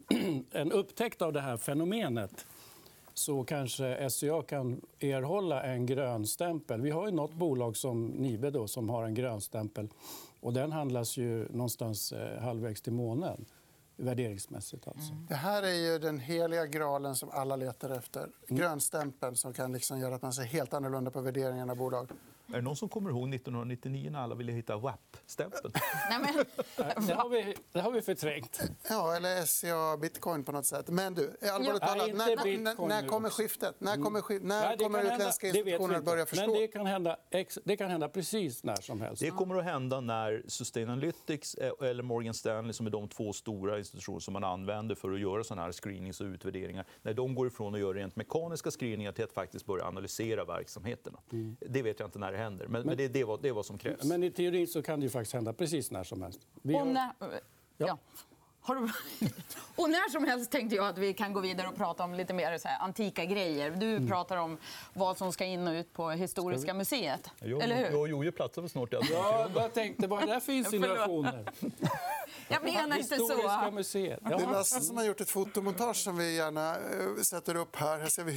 en 0.60 0.72
upptäckt 0.72 1.22
av 1.22 1.32
det 1.32 1.40
här 1.40 1.56
fenomenet 1.56 2.46
så 3.18 3.44
kanske 3.44 4.10
SCA 4.10 4.42
kan 4.42 4.80
erhålla 5.00 5.62
en 5.62 5.86
grönstämpel. 5.86 6.80
Vi 6.80 6.90
har 6.90 7.06
ju 7.06 7.12
något 7.12 7.32
bolag 7.32 7.76
som 7.76 8.06
Nibe 8.06 8.50
då, 8.50 8.68
som 8.68 8.88
har 8.88 9.04
en 9.04 9.14
grönstämpel. 9.14 9.88
Och 10.40 10.52
den 10.52 10.72
handlas 10.72 11.16
ju 11.16 11.48
någonstans 11.48 12.12
eh, 12.12 12.42
halvvägs 12.42 12.82
till 12.82 12.92
månen 12.92 13.46
värderingsmässigt. 13.96 14.88
Alltså. 14.88 15.12
Mm. 15.12 15.26
Det 15.28 15.34
här 15.34 15.62
är 15.62 15.92
ju 15.92 15.98
den 15.98 16.18
heliga 16.18 16.66
graalen 16.66 17.14
som 17.16 17.30
alla 17.30 17.56
letar 17.56 17.90
efter. 17.90 18.20
Mm. 18.20 18.32
Grönstämpeln 18.48 19.36
som 19.36 19.52
kan 19.52 19.72
liksom 19.72 19.98
göra 19.98 20.14
att 20.14 20.22
man 20.22 20.32
ser 20.32 20.42
helt 20.42 20.74
annorlunda 20.74 21.10
på 21.10 21.20
värderingen 21.20 21.70
av 21.70 21.76
bolag. 21.76 22.10
Är 22.48 22.56
det 22.56 22.62
någon 22.62 22.76
som 22.76 22.88
kommer 22.88 23.10
ihåg 23.10 23.34
1999 23.34 24.10
när 24.10 24.18
alla 24.18 24.34
ville 24.34 24.52
hitta 24.52 24.76
WAP-stämpeln? 24.76 25.72
det, 27.06 27.14
har 27.14 27.28
vi, 27.28 27.56
det 27.72 27.80
har 27.80 27.90
vi 27.90 28.02
förträngt. 28.02 28.60
Ja, 28.88 29.16
eller 29.16 29.44
SCA 29.44 29.96
Bitcoin 29.96 30.44
på 30.44 30.52
något 30.52 30.66
sätt. 30.66 30.88
Men 30.88 31.14
du, 31.14 31.36
allvarligt 31.52 31.82
talat, 31.82 32.08
när, 32.08 32.58
när, 32.58 32.88
när 32.88 33.08
kommer 33.08 33.30
skiftet? 33.30 33.74
När 33.78 33.92
mm. 33.92 34.04
kommer, 34.04 34.20
skif 34.20 34.42
när 34.42 34.68
Nej, 34.68 34.78
kommer 34.78 35.02
utländska 35.02 35.46
institutioner 35.46 35.94
att 35.94 36.04
börja 36.04 36.26
förstå? 36.26 36.46
Men 36.46 36.60
det 36.60 36.68
kan, 36.68 36.86
hända, 36.86 37.16
det 37.64 37.76
kan 37.76 37.90
hända 37.90 38.08
precis 38.08 38.64
när 38.64 38.76
som 38.76 39.00
helst. 39.00 39.22
Det 39.22 39.30
kommer 39.30 39.58
att 39.58 39.64
hända 39.64 40.00
när 40.00 40.42
Sustainalytics 40.46 41.54
eller 41.82 42.02
Morgan 42.02 42.34
Stanley, 42.34 42.72
som 42.72 42.86
är 42.86 42.90
de 42.90 43.08
två 43.08 43.32
stora 43.32 43.78
institutioner 43.78 44.20
som 44.20 44.32
man 44.32 44.44
använder 44.44 44.94
för 44.94 45.12
att 45.12 45.20
göra 45.20 45.44
såna 45.44 45.62
här 45.62 45.72
screenings 45.72 46.20
och 46.20 46.24
utvärderingar, 46.24 46.84
när 47.02 47.14
de 47.14 47.34
går 47.34 47.46
ifrån 47.46 47.74
att 47.74 47.80
göra 47.80 47.98
rent 47.98 48.16
mekaniska 48.16 48.70
screeningar 48.70 49.12
till 49.12 49.24
att 49.24 49.32
faktiskt 49.32 49.66
börja 49.66 49.84
analysera 49.84 50.44
verksamheterna. 50.44 51.18
Mm. 51.32 51.56
Det 51.60 51.82
vet 51.82 52.00
jag 52.00 52.06
inte 52.06 52.18
när 52.18 52.35
händer. 52.36 52.66
Men, 52.68 52.86
men, 52.86 52.96
det, 52.96 53.08
det, 53.08 53.20
är 53.20 53.24
vad, 53.24 53.42
det 53.42 53.48
är 53.48 53.52
vad 53.52 53.66
som 53.66 53.78
krävs. 53.78 54.04
Men 54.04 54.22
i 54.22 54.30
teorin 54.30 54.66
så 54.66 54.82
kan 54.82 55.00
det 55.00 55.04
ju 55.04 55.10
faktiskt 55.10 55.32
hända 55.32 55.52
precis 55.52 55.90
när 55.90 56.04
som 56.04 56.22
helst. 56.22 56.40
Vi 56.62 56.74
har... 56.74 56.84
när... 56.84 57.10
ja. 57.76 57.98
Har 58.66 58.74
du... 58.74 58.80
och 59.76 59.90
när 59.90 60.10
som 60.10 60.24
helst 60.24 60.50
tänkte 60.50 60.76
jag 60.76 60.86
att 60.86 60.98
vi 60.98 61.14
kan 61.14 61.32
gå 61.32 61.40
vidare 61.40 61.68
och 61.68 61.76
prata 61.76 62.04
om 62.04 62.14
lite 62.14 62.34
mer 62.34 62.58
så 62.58 62.68
här, 62.68 62.78
antika 62.80 63.24
grejer. 63.24 63.70
Du 63.70 63.96
mm. 63.96 64.08
pratar 64.08 64.36
om 64.36 64.58
vad 64.92 65.18
som 65.18 65.32
ska 65.32 65.44
in 65.44 65.68
och 65.68 65.72
ut 65.72 65.92
på 65.92 66.10
Historiska 66.10 66.74
museet. 66.74 67.30
Jo, 67.40 67.60
eller 67.60 67.76
hur? 67.76 68.08
Jo, 68.08 68.24
jo, 68.24 68.32
platsar 68.32 68.62
väl 68.62 68.70
snart 68.70 68.92
i 68.92 68.96
Ja, 69.12 69.48
jag 69.54 69.74
tänkte, 69.74 70.06
vad 70.06 70.22
är 70.22 70.34
det 70.34 70.40
för 70.40 70.52
insinuationer? 70.62 71.44
Jag 72.48 72.64
menar 72.64 72.98
inte 72.98 73.14
Historiska 73.14 73.64
så. 73.64 73.70
museet. 73.70 74.20
Det 74.22 74.34
är 74.34 74.40
Ja. 74.40 74.50
Lasse 74.50 74.80
som 74.80 74.96
har 74.96 75.04
gjort 75.04 75.20
ett 75.20 75.30
fotomontage 75.30 75.96
som 75.96 76.16
vi 76.16 76.36
gärna 76.36 76.70
eh, 76.70 77.22
sätter 77.30 77.54
upp 77.54 77.76
här. 77.76 77.98
Här 77.98 78.08
ser 78.08 78.24
vi 78.24 78.32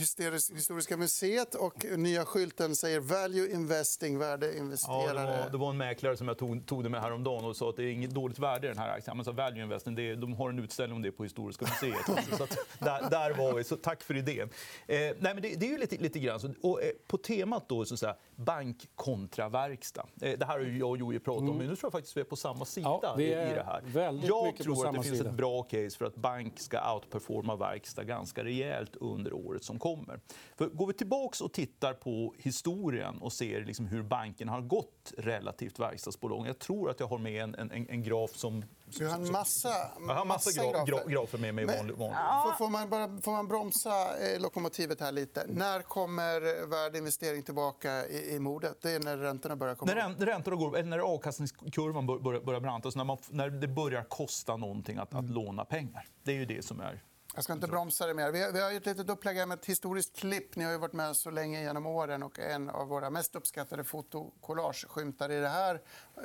Historiska 0.56 0.98
museet 0.98 1.56
och 1.56 1.86
nya 1.98 2.26
skylten 2.26 2.76
säger 2.76 3.00
Value 3.00 3.52
Investing, 3.52 4.14
Ja, 4.14 4.20
det, 4.20 4.26
värdeinvesterare. 4.26 5.42
var, 5.44 5.50
det 5.50 5.58
var 5.58 5.70
en 5.70 5.78
mäklare 5.78 6.18
som 6.18 6.28
jag 6.28 6.38
tog, 6.38 6.66
tog 6.66 6.84
det 6.84 6.90
med 6.90 7.02
häromdagen 7.02 7.46
och 7.46 7.56
sa 7.56 7.70
att 7.70 7.76
det 7.76 7.84
är 7.84 7.92
inget 7.92 8.12
dåligt 8.12 8.40
värde 8.40 8.68
i 8.68 8.70
den 8.70 8.80
här 8.80 8.90
aktien. 8.90 9.18
Men 9.18 9.26
så 9.26 9.32
value 9.32 9.64
investing, 9.64 9.96
det 9.96 10.10
är, 10.10 10.16
de 10.20 10.34
har 10.34 10.50
en 10.50 10.60
utställning 10.60 10.96
om 10.96 11.02
det 11.02 11.12
på 11.12 11.24
Historiska 11.24 11.66
museet. 11.66 12.10
också. 12.10 12.38
så 12.38 12.46
där, 12.80 13.10
där 13.10 13.34
var 13.34 13.54
vi. 13.54 13.64
Så 13.64 13.76
tack 13.76 14.04
för 14.04 14.16
idén. 14.18 14.50
Eh, 14.88 14.98
nej, 14.98 15.16
men 15.20 15.42
det, 15.42 15.56
det 15.56 15.66
är 15.66 15.70
ju 15.70 15.78
lite, 15.78 15.98
lite 15.98 16.20
grann 16.20 16.40
så. 16.40 16.54
Och, 16.62 16.84
eh, 16.84 16.90
på 17.08 17.18
temat 17.18 17.70
då, 17.70 17.86
så 17.86 17.98
säga, 17.98 18.16
bank 18.36 18.90
kontra 18.96 19.50
verkstad. 19.50 20.06
Eh, 20.22 20.40
det 20.40 20.46
här 20.46 20.54
har 20.58 20.66
ju 20.66 20.78
jag 20.78 20.90
och 20.90 20.98
Joje 20.98 21.20
pratat 21.20 21.50
om, 21.50 21.58
men 21.58 21.68
nu 21.68 21.76
tror 21.76 21.88
jag 21.88 21.92
faktiskt 21.92 22.18
vi 22.18 22.22
är 22.22 22.26
på 22.26 22.36
samma 22.36 22.66
sida 22.66 22.90
Mm. 22.90 23.02
Ja, 23.04 23.22
i, 23.22 23.54
det 23.56 23.64
här. 23.64 23.82
jag 24.28 24.58
tror 24.58 24.88
att 24.88 24.94
det 24.94 25.04
finns 25.04 25.18
sida. 25.18 25.30
ett 25.30 25.36
bra 25.36 25.64
case 25.64 25.98
för 25.98 26.06
att 26.06 26.16
bank 26.16 26.60
ska 26.60 26.94
outperforma 26.94 27.56
verkstad 27.56 28.04
ganska 28.04 28.44
rejält 28.44 28.96
under 28.96 29.34
året 29.34 29.64
som 29.64 29.80
kommer. 29.80 30.20
För 30.56 30.68
går 30.68 30.88
vi 30.88 30.94
tillbaka 30.94 31.44
och 31.44 31.54
tittar 31.54 31.94
på 31.94 32.34
historien 32.38 33.18
och 33.22 33.34
ser 33.34 33.66
liksom 33.66 33.86
hur 33.88 34.04
banken 34.04 34.50
har 34.50 34.62
gått 34.62 35.14
relativt 35.18 35.80
verkstadsbolagen. 35.80 36.46
Jag 36.46 36.60
tror 36.60 36.90
att 36.90 37.00
jag 37.00 37.08
har 37.08 37.18
med 37.18 37.44
en, 37.44 37.56
en, 37.56 37.90
en 37.90 38.04
graf 38.04 38.32
som... 38.36 38.64
Du 38.98 39.08
har 39.08 39.16
en 39.16 39.32
massa, 39.32 39.70
Jag 40.08 40.14
har 40.16 40.26
massa 40.26 40.62
gra, 40.64 40.72
grafer. 40.72 40.86
gra, 40.86 41.04
grafer 41.06 41.38
med 41.38 41.56
mig. 41.56 41.66
Men- 41.66 41.78
Vanlig, 41.78 41.96
vanlig. 41.96 42.18
Får, 42.44 42.58
får, 42.58 42.70
man 42.70 42.90
bara, 42.90 43.18
får 43.22 43.32
man 43.32 43.48
bromsa 43.48 44.18
eh, 44.18 44.40
lokomotivet 44.42 45.00
här 45.00 45.12
lite? 45.12 45.46
När 45.48 45.82
kommer 45.82 46.66
värdeinvestering 46.68 47.44
tillbaka 47.44 48.08
i, 48.08 48.36
i 48.36 48.40
modet? 48.40 48.78
Det 48.82 48.92
är 48.92 49.00
när 49.00 49.18
räntorna 49.18 49.56
börjar 49.56 49.76
komma 49.76 49.94
När, 49.94 50.26
räntorna 50.26 50.56
går, 50.58 50.78
eller 50.78 50.90
när 50.90 51.00
avkastningskurvan 51.00 52.06
bör- 52.08 52.20
börjar, 52.20 52.42
börjar 52.42 52.60
branta, 52.62 52.88
alltså 52.88 52.98
när, 52.98 53.04
man, 53.06 53.18
när 53.30 53.50
det 53.50 53.68
börjar 53.68 54.04
kosta 54.04 54.58
någonting 54.58 54.98
att, 54.98 55.14
att 55.16 55.30
låna 55.30 55.66
pengar. 55.66 56.08
Det 56.24 56.32
är 56.32 56.36
ju 56.36 56.46
det 56.46 56.66
som 56.66 56.80
är... 56.80 57.04
Jag 57.36 57.44
ska 57.44 57.54
inte 57.54 57.68
bromsa 57.68 58.08
det 58.08 58.14
mer. 58.14 58.32
Vi 58.32 58.44
har, 58.44 58.52
vi 58.52 58.62
har 58.62 58.72
ett 58.72 58.86
litet 58.86 59.10
upplägg 59.10 59.48
med 59.48 59.60
ett 59.60 59.66
historiskt 59.66 60.16
klipp. 60.20 60.56
Ni 60.56 60.64
har 60.64 60.72
ju 60.72 60.78
varit 60.78 60.94
med 60.94 61.16
så 61.16 61.30
länge 61.32 61.62
genom 61.62 61.86
åren 61.86 62.24
och 62.24 62.40
en 62.40 62.70
av 62.70 62.88
våra 62.88 63.10
mest 63.10 63.36
uppskattade 63.36 63.84
fotokollage 63.84 64.86
skymtar 64.90 65.32
i 65.32 65.36
den 65.40 65.52
här 65.52 65.82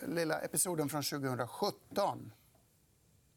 lilla 0.06 0.38
episoden 0.40 0.88
från 0.88 1.02
2017. 1.02 2.32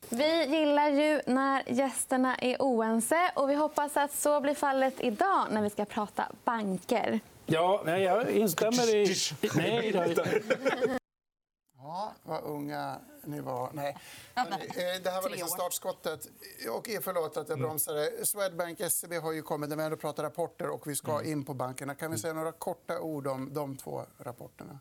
Vi 0.10 0.46
gillar 0.46 0.90
ju 0.90 1.22
när 1.26 1.64
gästerna 1.72 2.36
är 2.36 2.58
oense 2.60 3.32
och 3.36 3.50
vi 3.50 3.56
hoppas 3.56 3.98
att 3.98 4.14
så 4.14 4.42
blir 4.42 4.54
fallet 4.56 4.94
idag 5.00 5.48
när 5.52 5.62
vi 5.62 5.70
ska 5.70 5.86
prata 5.86 6.32
banker. 6.44 7.20
Ja, 7.46 7.82
nej, 7.86 8.04
jag 8.04 8.30
instämmer 8.32 8.96
i... 8.96 9.16
Nej, 9.56 9.92
då. 10.16 10.24
Ja, 11.78 12.14
vad 12.24 12.44
unga 12.44 12.98
ni 13.24 13.40
var. 13.40 13.70
Nej. 13.74 13.98
Eh, 14.36 14.46
Det 15.04 15.10
här 15.10 15.22
var 15.22 15.30
liksom 15.30 15.48
startskottet. 15.50 16.26
Och 16.72 16.88
förlåt 17.02 17.38
att 17.38 17.50
jag 17.50 17.60
bromsade. 17.60 18.26
Swedbank, 18.26 18.80
SEB 18.92 19.14
har 19.14 19.32
ju 19.32 19.42
kommit 19.42 19.72
ändå 19.72 19.98
pratar 19.98 20.24
rapporter 20.24 20.70
och 20.70 20.88
vi 20.88 20.96
ska 20.96 21.24
in 21.24 21.46
på 21.46 21.54
bankerna. 21.54 21.96
Kan 21.96 22.12
vi 22.12 22.18
säga 22.18 22.34
några 22.34 22.52
korta 22.52 23.00
ord 23.00 23.28
om 23.28 23.54
de 23.54 23.78
två 23.78 24.02
rapporterna? 24.20 24.80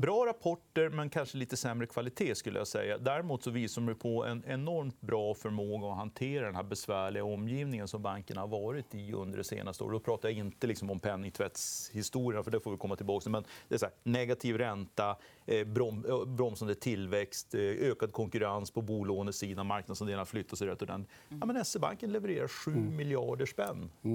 Bra 0.00 0.26
rapporter, 0.26 0.88
men 0.88 1.10
kanske 1.10 1.38
lite 1.38 1.56
sämre 1.56 1.86
kvalitet. 1.86 2.34
skulle 2.34 2.58
jag 2.58 2.66
säga. 2.66 2.98
Däremot 2.98 3.42
så 3.42 3.50
visar 3.50 3.82
de 3.82 3.94
på 3.94 4.24
en 4.24 4.44
enormt 4.46 5.00
bra 5.00 5.34
förmåga 5.34 5.88
att 5.88 5.96
hantera 5.96 6.46
den 6.46 6.54
här 6.56 6.62
besvärliga 6.62 7.24
omgivningen 7.24 7.88
som 7.88 8.02
bankerna 8.02 8.40
har 8.40 8.48
varit 8.48 8.94
i 8.94 9.12
under 9.12 9.38
det 9.38 9.44
senaste 9.44 9.84
året. 9.84 9.92
Då 9.92 10.00
pratar 10.00 10.28
jag 10.28 10.38
inte 10.38 10.66
liksom 10.66 10.90
om 10.90 11.00
penningtvättshistorien, 11.00 12.44
för 12.44 12.50
det 12.50 12.60
får 12.60 12.70
vi 12.70 12.76
komma 12.76 12.96
tillbaka 12.96 13.22
till. 13.22 13.30
Men 13.30 13.44
det 13.68 13.74
är 13.74 13.78
så 13.78 13.86
här, 13.86 13.94
negativ 14.02 14.58
ränta, 14.58 15.16
eh, 15.46 15.66
brom, 15.66 16.04
eh, 16.08 16.24
bromsande 16.24 16.74
tillväxt, 16.74 17.54
eh, 17.54 17.60
ökad 17.60 18.12
konkurrens 18.12 18.70
på 18.70 18.82
bolånesidan, 18.82 19.66
marknadsandelarna 19.66 20.26
flyttar 20.26 20.56
sig 20.56 20.66
rätt 20.66 20.82
ordentligt. 20.82 21.16
Ja, 21.28 21.46
men 21.46 21.64
SE-banken 21.64 22.12
levererar 22.12 22.48
7 22.48 22.70
miljarder 22.70 23.46
spänn 23.46 23.90
eh, 24.02 24.08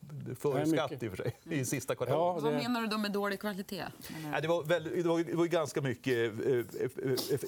Det 0.00 0.34
före 0.34 0.66
skatt 0.66 1.02
i 1.02 1.08
och 1.08 1.10
för 1.10 1.16
sig, 1.16 1.36
i 1.44 1.64
sista 1.64 1.94
kvartalet. 1.94 2.42
Ja, 2.42 2.50
Vad 2.50 2.52
det... 2.52 2.68
menar 2.68 2.80
du 2.80 2.86
då 2.86 2.98
med 2.98 3.12
dålig 3.12 3.40
kvalitet? 3.40 3.84
Nej, 4.30 4.42
det, 4.42 4.48
var 4.48 4.73
väl, 4.74 5.02
det, 5.02 5.08
var, 5.08 5.24
det 5.24 5.34
var 5.34 5.44
ju 5.44 5.50
ganska 5.50 5.80
mycket... 5.80 6.46
Eh, 6.46 6.52
eh, 6.52 6.62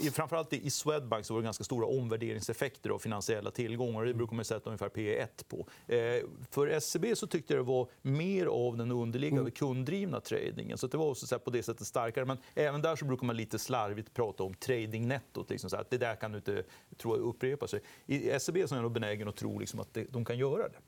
eh, 0.06 0.12
framförallt 0.12 0.52
i 0.52 0.70
Swedbank 0.70 1.26
så 1.26 1.34
var 1.34 1.40
det 1.40 1.44
ganska 1.44 1.64
stora 1.64 1.86
omvärderingseffekter 1.86 2.90
av 2.90 2.98
finansiella 2.98 3.50
tillgångar. 3.50 4.04
Det 4.04 4.14
brukar 4.14 4.36
man 4.36 4.44
sätta 4.44 4.70
ungefär 4.70 4.88
P1 4.88 5.44
på. 5.48 5.66
Eh, 5.92 6.24
för 6.50 6.80
SEB 6.80 7.16
så 7.16 7.26
tyckte 7.26 7.54
jag 7.54 7.64
det 7.64 7.68
var 7.68 7.88
mer 8.02 8.46
av 8.46 8.76
den 8.76 8.92
underliggande 8.92 9.50
kunddrivna 9.50 10.20
tradingen. 10.20 10.78
Så 10.78 10.86
det 10.86 10.96
var 10.96 11.14
så 11.14 11.38
på 11.38 11.50
det 11.50 11.62
sättet 11.62 11.86
starkare. 11.86 12.24
Men 12.24 12.38
även 12.54 12.82
där 12.82 12.96
så 12.96 13.04
brukar 13.04 13.26
man 13.26 13.36
lite 13.36 13.58
slarvigt 13.58 14.14
prata 14.14 14.42
om 14.42 14.54
tradingnettot. 14.54 15.50
Liksom, 15.50 15.70
så 15.70 15.76
att 15.76 15.90
det 15.90 15.98
där 15.98 16.14
kan 16.14 16.32
du 16.32 16.38
inte 16.38 16.64
tro 16.96 17.14
upprepa 17.14 17.68
sig. 17.68 17.80
I 18.06 18.38
SEB 18.40 18.68
så 18.68 18.74
är 18.74 18.78
jag 18.78 18.82
nog 18.82 18.92
benägen 18.92 19.28
att 19.28 19.36
tro 19.36 19.58
liksom, 19.58 19.80
att 19.80 19.98
de 20.10 20.24
kan 20.24 20.38
göra 20.38 20.68
det. 20.68 20.78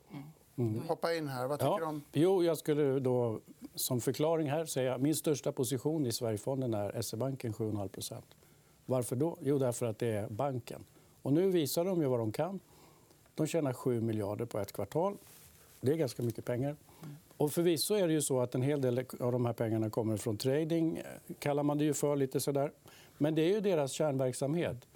Hoppa 0.87 1.13
in 1.13 1.27
här. 1.27 1.47
Vad 1.47 1.59
tycker 1.59 1.75
du 1.75 1.81
Ja. 1.81 1.87
om 1.89 2.01
Jo, 2.13 2.43
jag 2.43 2.57
skulle 2.57 2.99
då 2.99 3.39
som 3.75 4.01
förklaring 4.01 4.49
här 4.49 4.65
säga 4.65 4.97
min 4.97 5.15
största 5.15 5.51
position 5.51 6.05
i 6.05 6.11
Sverigefonden 6.11 6.73
är 6.73 7.01
SE-banken 7.01 7.53
7,5% 7.53 8.21
Varför 8.85 9.15
då? 9.15 9.37
Jo, 9.41 9.57
därför 9.57 9.85
att 9.85 9.99
det 9.99 10.07
är 10.07 10.29
banken. 10.29 10.83
Och 11.21 11.33
nu 11.33 11.49
visar 11.49 11.85
de 11.85 12.01
ju 12.01 12.07
vad 12.07 12.19
de 12.19 12.31
kan. 12.31 12.59
De 13.35 13.47
tjänar 13.47 13.73
7 13.73 14.01
miljarder 14.01 14.45
på 14.45 14.59
ett 14.59 14.71
kvartal. 14.71 15.17
Det 15.81 15.91
är 15.91 15.95
ganska 15.95 16.23
mycket 16.23 16.45
pengar. 16.45 16.75
Och 17.37 17.51
förvisso 17.51 17.93
är 17.93 18.07
det 18.07 18.13
ju 18.13 18.21
så 18.21 18.39
att 18.39 18.55
en 18.55 18.61
hel 18.61 18.81
del 18.81 19.05
av 19.19 19.31
de 19.31 19.45
här 19.45 19.53
pengarna 19.53 19.89
kommer 19.89 20.17
från 20.17 20.37
trading, 20.37 21.01
kallar 21.39 21.63
man 21.63 21.77
det 21.77 21.83
ju 21.83 21.93
för. 21.93 22.15
lite 22.15 22.39
sådär. 22.39 22.71
Men 23.17 23.35
det 23.35 23.41
är 23.41 23.49
ju 23.49 23.61
deras 23.61 23.91
kärnverksamhet. 23.91 24.87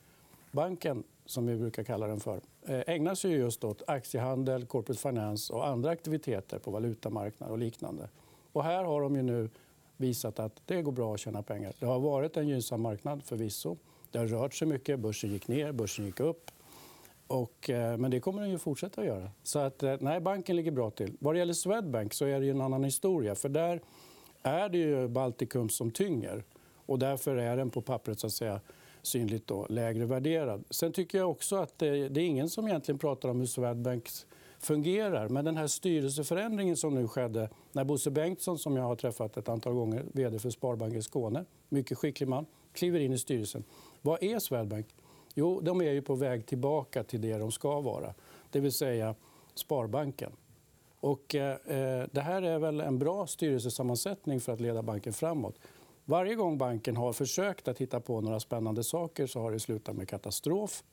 Banken, 0.51 1.03
som 1.25 1.47
vi 1.47 1.55
brukar 1.55 1.83
kalla 1.83 2.07
den 2.07 2.19
för, 2.19 2.41
Eh, 2.65 2.81
ägnar 2.87 3.15
sig 3.15 3.31
just 3.31 3.63
åt 3.63 3.83
aktiehandel, 3.87 4.65
corporate 4.65 5.01
finance 5.01 5.53
och 5.53 5.67
andra 5.67 5.89
aktiviteter 5.89 6.59
på 6.59 6.71
valutamarknader 6.71 7.53
och 7.53 7.59
liknande. 7.59 8.09
Och 8.51 8.63
här 8.63 8.83
har 8.83 9.01
de 9.01 9.15
ju 9.15 9.21
nu 9.21 9.49
visat 9.97 10.39
att 10.39 10.61
det 10.65 10.81
går 10.81 10.91
bra 10.91 11.13
att 11.13 11.19
tjäna 11.19 11.43
pengar. 11.43 11.73
Det 11.79 11.85
har 11.85 11.99
varit 11.99 12.37
en 12.37 12.47
gynnsam 12.47 12.81
marknad 12.81 13.23
förvisso. 13.23 13.77
Det 14.11 14.19
har 14.19 14.27
rört 14.27 14.53
sig 14.53 14.67
mycket. 14.67 14.99
Börsen 14.99 15.29
gick 15.31 15.47
ner, 15.47 15.71
börsen 15.71 16.05
gick 16.05 16.19
upp. 16.19 16.51
Och, 17.27 17.69
eh, 17.69 17.97
men 17.97 18.11
det 18.11 18.19
kommer 18.19 18.41
den 18.41 18.51
ju 18.51 18.57
fortsätta 18.57 19.01
att 19.01 19.07
göra. 19.07 19.31
Så 19.43 19.59
att, 19.59 19.83
eh, 19.83 19.95
nej, 19.99 20.19
banken 20.19 20.55
ligger 20.55 20.71
bra 20.71 20.89
till. 20.89 21.17
Vad 21.19 21.35
det 21.35 21.39
gäller 21.39 21.53
Swedbank 21.53 22.13
så 22.13 22.25
är 22.25 22.39
det 22.39 22.45
ju 22.45 22.51
en 22.51 22.61
annan 22.61 22.83
historia. 22.83 23.35
För 23.35 23.49
där 23.49 23.81
är 24.43 24.69
det 24.69 24.77
ju 24.77 25.07
Baltikum 25.07 25.69
som 25.69 25.91
tynger. 25.91 26.43
Och 26.85 26.99
därför 26.99 27.35
är 27.35 27.57
den 27.57 27.69
på 27.69 27.81
pappret 27.81 28.19
så 28.19 28.27
att 28.27 28.33
säga, 28.33 28.61
synligt 29.03 29.47
då, 29.47 29.65
lägre 29.69 30.05
värderad. 30.05 30.63
Sen 30.69 30.91
tycker 30.91 31.17
jag 31.17 31.31
också 31.31 31.55
att 31.55 31.79
det, 31.79 32.09
det 32.09 32.21
är 32.21 32.25
ingen 32.25 32.49
som 32.49 32.67
egentligen 32.67 32.99
pratar 32.99 33.29
om 33.29 33.39
hur 33.39 33.47
Swedbank 33.47 34.09
fungerar. 34.59 35.29
Men 35.29 35.45
den 35.45 35.57
här 35.57 35.67
styrelseförändringen 35.67 36.77
som 36.77 36.95
nu 36.95 37.07
skedde 37.07 37.49
när 37.71 37.83
Bosse 37.83 38.11
Bengtsson, 38.11 38.59
som 38.59 38.77
jag 38.77 38.83
har 38.83 38.95
träffat 38.95 39.37
ett 39.37 39.49
antal 39.49 39.73
gånger, 39.73 40.05
vd 40.13 40.39
för 40.39 40.49
Sparbanken 40.49 41.03
Skåne, 41.03 41.45
mycket 41.69 41.97
skicklig 41.97 42.27
man, 42.27 42.45
kliver 42.73 42.99
in 42.99 43.13
i 43.13 43.17
styrelsen. 43.17 43.63
Vad 44.01 44.23
är 44.23 44.39
Swedbank? 44.39 44.87
Jo, 45.35 45.59
de 45.61 45.81
är 45.81 45.91
ju 45.91 46.01
på 46.01 46.15
väg 46.15 46.45
tillbaka 46.45 47.03
till 47.03 47.21
det 47.21 47.37
de 47.37 47.51
ska 47.51 47.81
vara, 47.81 48.13
det 48.51 48.59
vill 48.59 48.71
säga 48.71 49.15
Sparbanken. 49.53 50.31
Och, 50.99 51.35
eh, 51.35 51.51
eh 51.51 52.07
det 52.11 52.21
här 52.21 52.41
är 52.41 52.59
väl 52.59 52.81
en 52.81 52.99
bra 52.99 53.27
styrelsesammansättning 53.27 54.39
för 54.39 54.53
att 54.53 54.59
leda 54.59 54.81
banken 54.81 55.13
framåt. 55.13 55.59
Varje 56.05 56.35
gång 56.35 56.57
banken 56.57 56.97
har 56.97 57.13
försökt 57.13 57.67
att 57.67 57.77
hitta 57.77 57.99
på 57.99 58.21
några 58.21 58.39
spännande 58.39 58.83
saker 58.83 59.27
så 59.27 59.39
har 59.39 59.51
det 59.51 59.59
slutat 59.59 59.95
med 59.95 60.09
katastrof. 60.09 60.83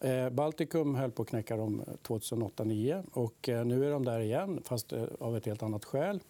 Eh, 0.00 0.30
Baltikum 0.30 0.94
höll 0.94 1.10
på 1.10 1.22
att 1.22 1.28
knäcka 1.28 1.56
dem 1.56 1.80
eh, 1.86 1.92
2008-2009 2.02 3.04
och 3.12 3.48
eh, 3.48 3.64
nu 3.64 3.86
är 3.86 3.90
de 3.90 4.04
där 4.04 4.20
igen, 4.20 4.62
fast 4.64 4.92
av 5.20 5.36
ett 5.36 5.46
helt 5.46 5.62
annat 5.62 5.84
skäl. 5.84 6.20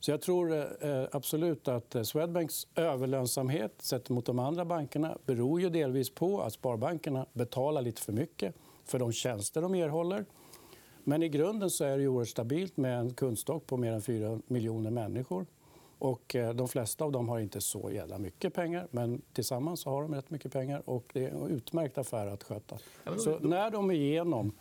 Så 0.00 0.10
jag 0.10 0.20
tror 0.20 0.66
absolut 1.12 1.68
att 1.68 1.96
Swedbanks 2.02 2.66
överlönsamhet 2.74 3.72
sett 3.78 4.08
mot 4.10 4.26
de 4.26 4.38
andra 4.38 4.64
bankerna 4.64 5.18
beror 5.26 5.60
ju 5.60 5.70
delvis 5.70 6.10
på 6.10 6.40
att 6.40 6.52
sparbankerna 6.52 7.26
betalar 7.32 7.82
lite 7.82 8.02
för 8.02 8.12
mycket 8.12 8.54
för 8.84 8.98
de 8.98 9.12
tjänster 9.12 9.62
de 9.62 9.74
erhåller. 9.74 10.24
Men 11.04 11.22
i 11.22 11.28
grunden 11.28 11.70
så 11.70 11.84
är 11.84 11.98
det 11.98 12.08
oerhört 12.08 12.28
stabilt 12.28 12.76
med 12.76 12.98
en 12.98 13.14
kundstock 13.14 13.66
på 13.66 13.76
mer 13.76 13.92
än 13.92 14.02
4 14.02 14.40
miljoner 14.46 14.90
människor. 14.90 15.46
Och 15.98 16.34
eh, 16.34 16.54
de 16.54 16.68
flesta 16.68 17.04
av 17.04 17.12
dem 17.12 17.28
har 17.28 17.38
inte 17.38 17.60
så 17.60 17.90
jävla 17.90 18.18
mycket 18.18 18.54
pengar, 18.54 18.86
men 18.90 19.22
tillsammans 19.32 19.84
har 19.84 20.02
de 20.02 20.14
rätt 20.14 20.30
mycket 20.30 20.52
pengar. 20.52 20.82
och 20.84 21.04
Det 21.12 21.24
är 21.24 21.28
en 21.30 21.50
utmärkt 21.50 21.98
affär 21.98 22.26
att 22.26 22.42
sköta. 22.42 22.78
Så 23.18 23.38
när 23.38 23.70
de 23.70 23.90
är 23.90 23.94
igenom 23.94 24.52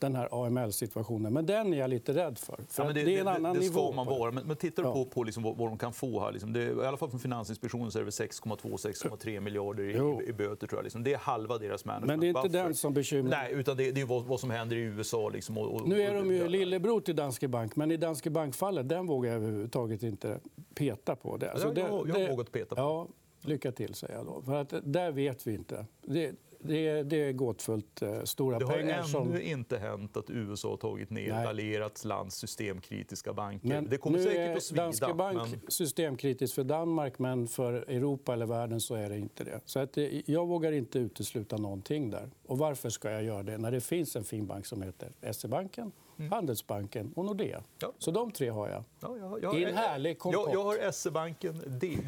den 0.00 0.14
här 0.14 0.28
AML-situationen, 0.46 1.32
men 1.32 1.46
den 1.46 1.74
är 1.74 1.78
jag 1.78 1.90
lite 1.90 2.12
rädd 2.14 2.38
för. 2.38 2.58
för 2.68 2.84
Ja, 2.84 2.92
det, 2.92 3.02
det, 3.04 3.14
är 3.16 3.18
en 3.18 3.24
det, 3.26 3.30
annan 3.32 3.54
det 3.54 3.60
nivå. 3.60 3.72
ska 3.88 3.96
man 3.96 4.06
det. 4.06 4.18
vara. 4.18 4.30
Men, 4.30 4.46
men 4.46 4.56
tittar 4.56 4.82
du 4.82 4.92
på, 4.92 5.04
på 5.04 5.24
liksom 5.24 5.42
vad, 5.42 5.56
vad 5.56 5.68
de 5.68 5.78
kan 5.78 5.92
få 5.92 6.20
här... 6.20 6.32
Liksom, 6.32 6.52
det, 6.52 6.62
I 6.64 6.86
alla 6.86 6.96
fall 6.96 7.10
från 7.10 7.20
Finansinspektionen 7.20 7.90
så 7.90 7.98
är 7.98 8.00
det 8.00 8.04
väl 8.04 8.28
6,2-6,3 8.28 9.40
miljarder 9.40 9.84
i, 9.84 10.28
i 10.28 10.32
böter. 10.32 10.66
Tror 10.66 10.78
jag. 10.78 10.82
Liksom, 10.84 11.04
det 11.04 11.12
är 11.12 11.18
halva 11.18 11.58
deras 11.58 11.84
management 11.84 12.08
Men 12.08 12.20
det 12.20 12.26
är 12.26 12.28
inte 12.28 12.42
buffer. 12.42 12.64
den 12.64 12.74
som 12.74 12.94
bekymrar. 12.94 13.30
Nej, 13.38 13.52
utan 13.52 13.76
det, 13.76 13.90
det 13.92 14.00
är 14.00 14.04
vad, 14.06 14.24
vad 14.24 14.40
som 14.40 14.50
händer 14.50 14.76
i 14.76 14.80
USA. 14.80 15.28
Liksom, 15.28 15.58
och, 15.58 15.74
och, 15.74 15.88
Nu 15.88 16.02
är 16.02 16.14
de 16.14 16.34
ju 16.34 16.48
lillebror 16.48 17.00
till 17.00 17.16
Danske 17.16 17.48
Bank, 17.48 17.76
men 17.76 17.90
i 17.90 17.96
Danske 17.96 18.30
Bank-fallet 18.30 18.88
den 18.88 19.06
vågar 19.06 19.30
jag 19.32 19.36
överhuvudtaget 19.42 20.02
inte 20.02 20.40
peta 20.74 21.16
på. 21.16 21.36
Det, 21.36 21.46
jag- 21.46 21.78
jag- 21.78 22.08
jag 22.08 22.14
har 22.20 22.28
vågat 22.30 22.52
peta 22.52 22.74
på. 22.74 22.80
Ja, 22.80 23.06
lycka 23.40 23.72
till, 23.72 23.94
säger 23.94 24.14
jag 24.14 24.26
då. 24.26 24.42
För 24.42 24.54
att 24.54 24.74
där 24.82 25.12
vet 25.12 25.46
vi 25.46 25.54
inte. 25.54 25.86
Det, 26.06 26.32
det, 26.60 27.02
det 27.02 27.16
är 27.16 27.32
gåtfullt 27.32 28.02
eh, 28.02 28.22
stora 28.22 28.58
Det 28.58 28.64
har 28.64 28.72
pengar. 28.72 28.98
ännu 28.98 29.08
Som... 29.08 29.40
inte 29.40 29.78
hänt 29.78 30.16
att 30.16 30.30
USA 30.30 30.68
har 30.70 30.76
tagit 30.76 31.10
ner 31.10 31.32
Nej. 31.32 31.42
ett 31.42 31.48
allierat 31.48 32.04
lands 32.04 32.36
systemkritiska 32.36 33.32
banker. 33.32 33.68
Men 33.68 33.88
det 33.88 33.96
kommer 33.98 34.18
säkert 34.18 34.56
att 34.56 34.62
svida. 34.62 34.82
Danske 34.82 35.14
Bank 35.14 35.38
men... 35.50 35.60
systemkritiskt 35.70 36.54
för 36.54 36.64
Danmark, 36.64 37.18
men 37.18 37.48
för 37.48 37.72
Europa 37.72 38.32
eller 38.32 38.46
världen 38.46 38.80
så 38.80 38.94
är 38.94 39.08
det 39.08 39.18
inte 39.18 39.44
det. 39.44 39.60
Så 39.64 39.78
att 39.78 39.92
det- 39.92 40.22
jag 40.26 40.46
vågar 40.46 40.72
inte 40.72 40.98
utesluta 40.98 41.56
någonting 41.56 42.10
där. 42.10 42.30
Och 42.46 42.58
varför 42.58 42.90
ska 42.90 43.10
jag 43.10 43.24
göra 43.24 43.42
det 43.42 43.58
när 43.58 43.70
det 43.70 43.80
finns 43.80 44.16
en 44.16 44.24
fin 44.24 44.46
bank 44.46 44.66
som 44.66 44.82
heter 44.82 45.12
SE-banken, 45.32 45.92
Handelsbanken 46.30 47.12
och 47.16 47.24
Nordea? 47.24 47.56
Mm. 47.56 47.68
Ja. 47.78 47.92
Så 47.98 48.10
de 48.10 48.30
tre 48.30 48.48
har 48.48 48.68
jag. 48.68 48.84
Ja, 49.00 49.16
jag, 49.18 49.42
jag, 49.42 49.60
I 49.60 49.64
en 49.64 49.76
härlig 49.76 50.18
kompott. 50.18 50.48
jag, 50.52 50.54
jag 50.54 50.64
har 50.64 50.90
SE-banken, 50.92 51.62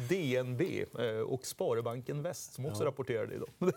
DNB 0.09 0.61
eh, 0.99 1.19
och 1.19 1.45
Sparbanken 1.45 2.21
Väst 2.23 2.53
som 2.53 2.65
också 2.65 2.83
rapporterade 2.83 3.35
idag. 3.35 3.49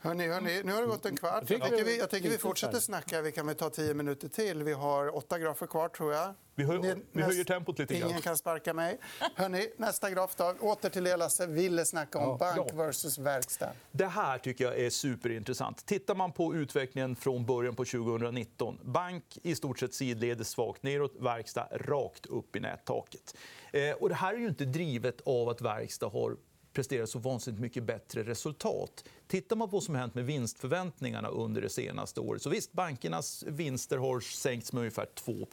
Hörni, 0.00 0.28
hörni, 0.28 0.62
nu 0.64 0.72
har 0.72 0.80
det 0.80 0.86
gått 0.86 1.06
en 1.06 1.16
kvart. 1.16 1.44
Jag 1.50 1.58
vi 1.58 1.64
tycker 1.70 1.84
vi, 1.84 1.98
jag 1.98 2.10
tycker 2.10 2.30
vi 2.30 2.38
fortsätter 2.38 2.78
snacka. 2.80 3.22
Vi 3.22 3.32
kan 3.32 3.46
väl 3.46 3.56
ta 3.56 3.70
tio 3.70 3.94
minuter 3.94 4.28
till. 4.28 4.62
Vi 4.62 4.72
har 4.72 5.16
åtta 5.16 5.38
grafer 5.38 5.66
kvar, 5.66 5.88
tror 5.88 6.12
jag. 6.12 6.34
Vi 6.54 6.64
hö- 6.64 6.78
vi 6.82 6.94
näst- 7.12 7.26
höjer 7.26 7.44
tempot 7.44 7.78
lite 7.78 7.94
grann. 7.98 8.08
Ingen 8.10 8.22
kan 8.22 8.36
sparka 8.36 8.74
mig. 8.74 8.98
Hörni, 9.34 9.68
nästa 9.76 10.10
graf 10.10 10.34
då. 10.36 10.54
Åter 10.60 10.90
till 10.90 11.04
det 11.04 11.16
Lasse 11.16 11.46
ville 11.46 11.84
snacka 11.84 12.18
om. 12.18 12.24
Ja. 12.24 12.36
bank 12.56 12.72
versus 12.74 13.18
verkstad. 13.18 13.70
Det 13.92 14.06
här 14.06 14.38
tycker 14.38 14.64
jag 14.64 14.78
är 14.78 14.90
superintressant. 14.90 15.86
Tittar 15.86 16.14
man 16.14 16.32
på 16.32 16.54
utvecklingen 16.54 17.16
från 17.16 17.46
början 17.46 17.74
på 17.76 17.84
2019. 17.84 18.78
Bank 18.82 19.38
i 19.42 19.54
stort 19.54 19.78
sett 19.78 19.94
sidledes 19.94 20.48
svagt 20.48 20.82
neråt, 20.82 21.14
verkstad 21.20 21.68
rakt 21.72 22.26
upp 22.26 22.56
i 22.56 22.60
nättaket. 22.60 23.36
Eh, 23.72 23.90
och 23.92 24.08
det 24.08 24.14
här 24.14 24.34
är 24.34 24.38
ju 24.38 24.48
inte 24.48 24.64
drivet 24.64 25.20
av 25.24 25.48
att 25.48 25.60
verkstad 25.60 26.08
har 26.08 26.36
presterat 26.72 27.10
så 27.10 27.18
vansinnigt 27.18 27.60
mycket 27.60 27.84
bättre 27.84 28.22
resultat. 28.22 29.04
Tittar 29.26 29.56
man 29.56 29.68
på 29.68 29.76
vad 29.76 29.82
som 29.82 29.94
hänt 29.94 30.14
med 30.14 30.26
vinstförväntningarna 30.26 31.28
under 31.28 31.62
det 31.62 31.68
senaste 31.68 32.20
året 32.20 32.42
så 32.42 32.50
visst, 32.50 32.72
bankernas 32.72 33.44
vinster 33.46 33.98
har 33.98 34.20
sänkts 34.20 34.72
med 34.72 34.80
ungefär 34.80 35.06
2 35.14 35.46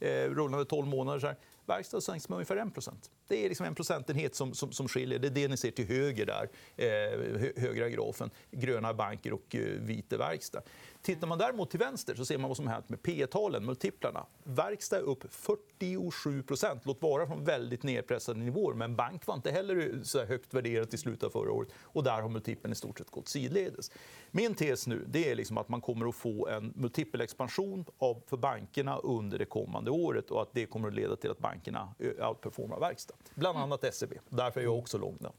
eh, 0.00 0.30
rullande 0.30 0.64
12 0.64 0.86
månader. 0.86 1.20
Så 1.20 1.26
här. 1.26 1.36
Verkstad 1.66 1.96
har 1.96 2.00
sänkts 2.00 2.28
med 2.28 2.36
ungefär 2.36 2.56
1 2.56 2.88
Det 3.28 3.44
är 3.44 3.48
liksom 3.48 3.66
en 3.66 3.74
procentenhet 3.74 4.34
som, 4.34 4.54
som, 4.54 4.72
som 4.72 4.88
skiljer. 4.88 5.18
Det 5.18 5.28
är 5.28 5.30
det 5.30 5.48
ni 5.48 5.56
ser 5.56 5.70
till 5.70 5.86
höger 5.86 6.26
där, 6.26 6.48
eh, 6.76 7.62
högra 7.62 7.88
grafen. 7.88 8.30
Gröna 8.50 8.94
banker 8.94 9.32
och 9.32 9.54
eh, 9.54 9.60
vita 9.60 10.16
verkstad. 10.16 10.62
Tittar 11.02 11.26
man 11.26 11.38
däremot 11.38 11.70
till 11.70 11.78
vänster 11.78 12.14
så 12.14 12.24
ser 12.24 12.38
man 12.38 12.48
vad 12.48 12.56
som 12.56 12.66
hänt 12.66 12.88
med 12.88 13.02
P 13.02 13.26
talen 13.26 13.64
multiplarna. 13.64 14.26
Verkstad 14.44 14.96
är 14.96 15.02
upp 15.02 15.24
47% 15.24 16.80
låt 16.82 17.02
vara 17.02 17.26
från 17.26 17.44
väldigt 17.44 17.82
nedpressade 17.82 18.38
nivåer. 18.38 18.74
Men 18.74 18.96
bank 18.96 19.26
var 19.26 19.34
inte 19.34 19.50
heller 19.50 20.00
så 20.02 20.24
högt 20.24 20.54
värderat 20.54 20.94
i 20.94 20.98
slutet 20.98 21.24
av 21.24 21.30
förra 21.30 21.52
året. 21.52 21.68
Och 21.82 22.04
där 22.04 22.22
har 22.22 22.28
multipeln 22.28 22.72
i 22.72 22.74
stort 22.74 22.98
sett 22.98 23.10
gått 23.10 23.28
sidledes. 23.28 23.90
Min 24.30 24.54
tes 24.54 24.86
nu 24.86 25.04
det 25.08 25.30
är 25.30 25.34
liksom 25.34 25.58
att 25.58 25.68
man 25.68 25.80
kommer 25.80 26.08
att 26.08 26.14
få 26.14 26.48
en 26.48 26.72
multipelexpansion 26.76 27.84
av, 27.98 28.22
för 28.26 28.36
bankerna 28.36 28.98
under 28.98 29.38
det 29.38 29.44
kommande 29.44 29.90
året 29.90 30.30
och 30.30 30.42
att 30.42 30.52
det 30.52 30.66
kommer 30.66 30.88
att 30.88 30.94
leda 30.94 31.16
till 31.16 31.30
att 31.30 31.38
bankerna 31.38 31.94
outperformar 32.28 32.80
verkstad. 32.80 33.14
Bland 33.34 33.58
annat 33.58 33.94
SEB. 33.94 34.12
Därför 34.28 34.60
är 34.60 34.64
jag 34.64 34.78
också 34.78 34.98
lång 34.98 35.16
där. 35.20 35.32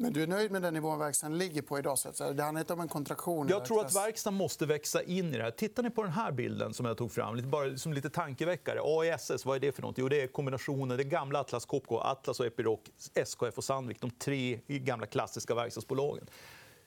Men 0.00 0.12
du 0.12 0.22
är 0.22 0.26
nöjd 0.26 0.50
med 0.50 0.62
den 0.62 0.74
nivån 0.74 0.98
verkstaden 0.98 1.38
ligger 1.38 1.62
på 1.62 1.78
idag? 1.78 1.98
Så 1.98 2.08
att 2.08 2.16
säga. 2.16 2.32
Det 2.32 2.42
handlar 2.42 2.60
inte 2.60 2.72
om 2.72 2.80
en 2.80 2.88
kontraktion? 2.88 3.48
Jag 3.48 3.64
tror 3.64 3.80
att 3.80 3.96
verkstaden 3.96 4.36
måste 4.36 4.66
växa 4.66 5.02
in 5.02 5.34
i 5.34 5.36
det 5.36 5.42
här. 5.42 5.50
Tittar 5.50 5.82
ni 5.82 5.90
på 5.90 6.02
den 6.02 6.12
här 6.12 6.32
bilden 6.32 6.74
som 6.74 6.86
jag 6.86 6.96
tog 6.96 7.12
fram, 7.12 7.36
lite, 7.36 7.48
bara 7.48 7.76
som 7.76 7.92
lite 7.92 8.10
tankeväckare. 8.10 8.80
AISS, 8.82 9.46
vad 9.46 9.56
är 9.56 9.60
det 9.60 9.72
för 9.72 9.82
något? 9.82 9.98
Jo, 9.98 10.08
det 10.08 10.22
är 10.22 10.26
kombinationen, 10.26 10.96
det 10.96 11.04
gamla 11.04 11.40
Atlas 11.40 11.64
Copco, 11.64 11.96
Atlas 11.96 12.40
och 12.40 12.46
Epiroc, 12.46 12.80
SKF 13.14 13.58
och 13.58 13.64
Sandvik, 13.64 14.00
de 14.00 14.10
tre 14.10 14.60
gamla 14.66 15.06
klassiska 15.06 15.54
verkstadsbolagen. 15.54 16.26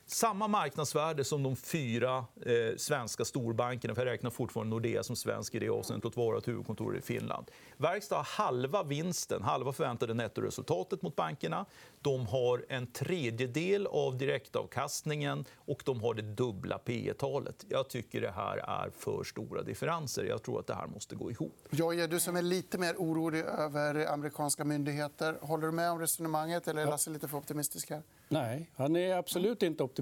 Samma 0.06 0.48
marknadsvärde 0.48 1.24
som 1.24 1.44
de 1.44 1.56
fyra 1.56 2.18
eh, 2.46 2.78
svenska 2.78 3.26
storbankerna. 3.26 3.96
För 3.96 4.06
jag 4.06 4.14
räknar 4.14 4.30
fortfarande 4.30 4.70
Nordea 4.70 5.04
som 5.04 5.16
svensk 5.16 5.56
i 5.56 5.60
det 5.60 5.70
avseendet, 5.70 6.04
låt 6.04 6.18
vara 6.18 6.38
att 6.38 6.48
huvudkontoret 6.48 6.96
är 6.96 7.00
i 7.00 7.02
Finland. 7.02 7.52
Verkstad 7.78 8.16
har 8.16 8.24
halva 8.24 8.84
vinsten, 8.84 9.44
halva 9.44 9.74
förväntade 9.74 10.14
nettoresultatet 10.14 11.02
mot 11.02 11.16
bankerna. 11.16 11.66
De 12.02 12.28
har 12.28 12.66
en 12.70 12.88
tredjedel 12.88 13.88
av 13.88 14.18
direktavkastningen 14.18 15.46
och 15.56 15.82
de 15.86 16.02
har 16.02 16.14
det 16.14 16.22
dubbla 16.22 16.78
P 16.78 17.14
talet 17.18 17.66
Jag 17.70 17.90
tycker 17.90 18.22
det 18.22 18.32
här 18.32 18.58
är 18.58 18.90
för 18.98 19.24
stora 19.24 19.62
differenser. 19.62 20.24
Jag 20.24 20.44
tror 20.44 20.60
att 20.60 20.68
det 20.68 20.76
här 20.76 20.88
måste 20.88 21.16
gå 21.16 21.32
ihop. 21.32 21.56
Jojje, 21.70 22.08
du 22.08 22.20
som 22.20 22.36
är 22.36 22.42
lite 22.42 22.78
mer 22.78 22.96
orolig 22.98 23.40
över 23.40 24.14
amerikanska 24.14 24.66
myndigheter. 24.66 25.38
Håller 25.42 25.66
du 25.66 25.72
med 25.72 25.92
om 25.92 26.00
resonemanget 26.00 26.68
eller 26.68 26.82
är 26.82 26.86
Lasse 26.86 27.10
lite 27.10 27.28
för 27.28 27.38
optimistisk? 27.38 27.90
Här? 27.90 28.02
Nej, 28.30 28.70
han 28.76 28.96
är 28.96 29.16
absolut 29.16 29.64
inte 29.64 29.84
optimistisk. 29.84 29.93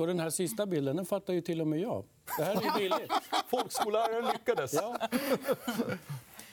Och 0.00 0.06
den 0.06 0.20
här 0.20 0.30
sista 0.30 0.66
bilden 0.66 0.96
den 0.96 1.06
fattar 1.06 1.32
ju 1.32 1.40
till 1.40 1.60
och 1.60 1.66
med 1.66 1.80
jag. 1.80 2.04
Det 2.38 2.44
här 2.44 2.56
är 2.56 2.62
ju 2.62 2.88
billigt. 2.88 3.12
Folkskolläraren 3.50 4.24
lyckades. 4.32 4.72
Ja, 4.74 4.98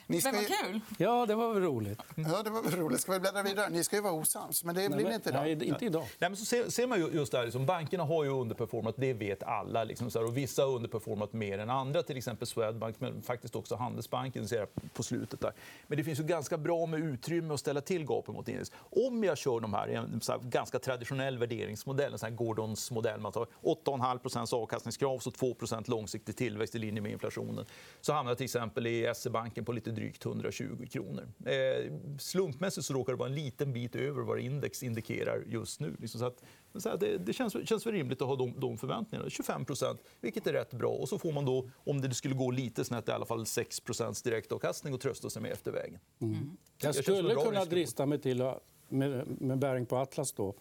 Ni 0.08 0.22
ska 0.22 0.32
ju... 0.32 0.38
vad 0.38 0.48
kul! 0.48 0.80
ja 0.98 1.26
det 1.26 1.36
var 1.36 1.54
väl 1.54 1.64
roligt. 1.64 2.00
Ja, 2.16 2.44
det 2.44 2.50
var 2.50 2.62
väl 2.62 2.76
roligt. 2.76 3.02
Ska 3.02 3.12
vi 3.12 3.20
bläddra 3.20 3.44
vidare? 3.44 3.70
Ni 3.70 3.84
ska 3.84 3.96
ju 3.96 4.02
vara 4.02 4.14
osams, 4.14 4.64
men 4.64 4.76
det 4.76 4.90
blir 4.90 5.08
ni 5.08 5.14
inte 5.16 5.30
idag. 5.30 5.42
Nej, 5.42 5.68
inte 5.68 5.86
idag. 5.86 6.06
Nej, 6.20 6.30
men 6.30 6.38
så 6.38 6.46
ser, 6.46 6.70
ser 6.70 6.88
man 6.88 7.00
ju 7.00 7.08
just 7.08 7.32
där, 7.32 7.44
liksom, 7.44 7.66
bankerna 7.66 8.04
har 8.04 8.24
ju 8.24 8.30
underperformat, 8.30 8.96
det 8.98 9.14
vet 9.14 9.44
alla. 9.44 9.84
Liksom, 9.84 10.12
så 10.12 10.20
här, 10.20 10.26
och 10.26 10.38
vissa 10.38 10.62
har 10.62 10.70
underperformat 10.70 11.34
mer 11.34 11.60
än 11.60 11.70
andra, 11.70 12.04
till 12.04 12.18
exempel 12.18 12.48
Swedbank, 12.48 12.96
men 13.00 13.22
faktiskt 13.22 13.56
också 13.56 13.76
Handelsbanken 13.76 14.48
ser 14.48 14.60
jag 14.60 14.94
på 14.94 15.04
slutet. 15.04 15.42
där. 15.42 15.54
Men 15.88 15.98
det 15.98 16.04
finns 16.04 16.20
ju 16.20 16.24
ganska 16.24 16.58
bra 16.58 16.86
med 16.86 17.00
utrymme 17.00 17.54
att 17.54 17.60
ställa 17.60 17.82
till 17.82 18.06
gapet 18.06 18.36
mot 18.36 18.48
index. 18.48 18.72
Om 19.06 19.24
jag 19.24 19.38
kör 19.38 19.60
de 19.60 19.74
här 19.74 19.88
i 19.88 19.94
en 19.96 20.22
så 20.22 20.32
här, 20.32 20.40
ganska 20.40 20.80
traditionell 20.80 21.38
värderingsmodell, 21.38 22.14
en 22.14 22.20
sån 22.20 22.30
här 22.30 22.36
Gordons 22.36 22.92
modell, 22.92 23.20
man 23.20 23.32
tar 23.32 23.48
8,5% 23.64 24.56
avkastningskrav 24.56 25.20
så 25.20 25.30
2% 25.30 25.90
långsiktig 25.90 26.36
tillväxt 26.36 26.76
i 26.76 26.80
linje 26.80 27.02
med 27.02 27.12
inflationen, 27.12 27.66
så 28.02 28.14
hamnar 28.14 28.32
jag 28.32 28.38
till 28.38 28.46
exempel 28.46 28.88
i 28.88 29.14
SE-banken 29.16 29.66
på 29.66 29.72
lite 29.72 29.92
drygt 29.96 30.26
120 30.26 30.86
kronor. 30.92 31.28
Eh, 31.46 31.94
slumpmässigt 32.20 32.86
så 32.88 32.94
råkar 32.94 33.14
det 33.14 33.20
vara 33.20 33.30
en 33.30 33.36
liten 33.36 33.74
bit 33.74 33.96
över 33.96 34.22
vad 34.22 34.40
index 34.40 34.84
indikerar 34.84 35.44
just 35.48 35.80
nu. 35.80 35.96
Liksom 36.00 36.20
så 36.20 36.26
att, 36.26 36.44
så 36.76 36.90
att 36.90 37.00
det 37.00 37.18
det 37.18 37.34
känns, 37.34 37.68
känns 37.70 37.86
väl 37.86 37.94
rimligt 37.94 38.22
att 38.22 38.28
ha 38.28 38.36
de, 38.36 38.60
de 38.60 38.78
förväntningarna. 38.78 39.30
25% 39.30 39.98
vilket 40.22 40.48
är 40.48 40.54
rätt 40.54 40.74
bra. 40.74 40.92
Och 40.92 41.10
så 41.10 41.20
får 41.20 41.32
man 41.32 41.46
då, 41.46 41.70
om 41.76 42.02
det 42.02 42.14
skulle 42.14 42.36
gå 42.36 42.52
lite 42.52 42.86
snett, 42.86 43.10
i 43.10 43.12
alla 43.12 43.26
fall 43.26 43.46
6 43.46 43.82
direktavkastning 44.24 44.94
att 44.94 45.02
trösta 45.02 45.30
sig 45.30 45.42
med 45.42 45.52
efter 45.52 45.72
vägen. 45.72 46.00
Jag 46.20 46.96
känns 46.96 47.06
som 47.06 47.16
en 47.16 47.22
skulle 47.24 47.36
kunna 47.36 47.66
drista 47.66 48.06
mig 48.06 48.20
till, 48.20 48.52
med, 48.90 49.42
med 49.42 49.60
bäring 49.60 49.86
på 49.86 49.98
Atlas, 49.98 50.34
då, 50.34 50.54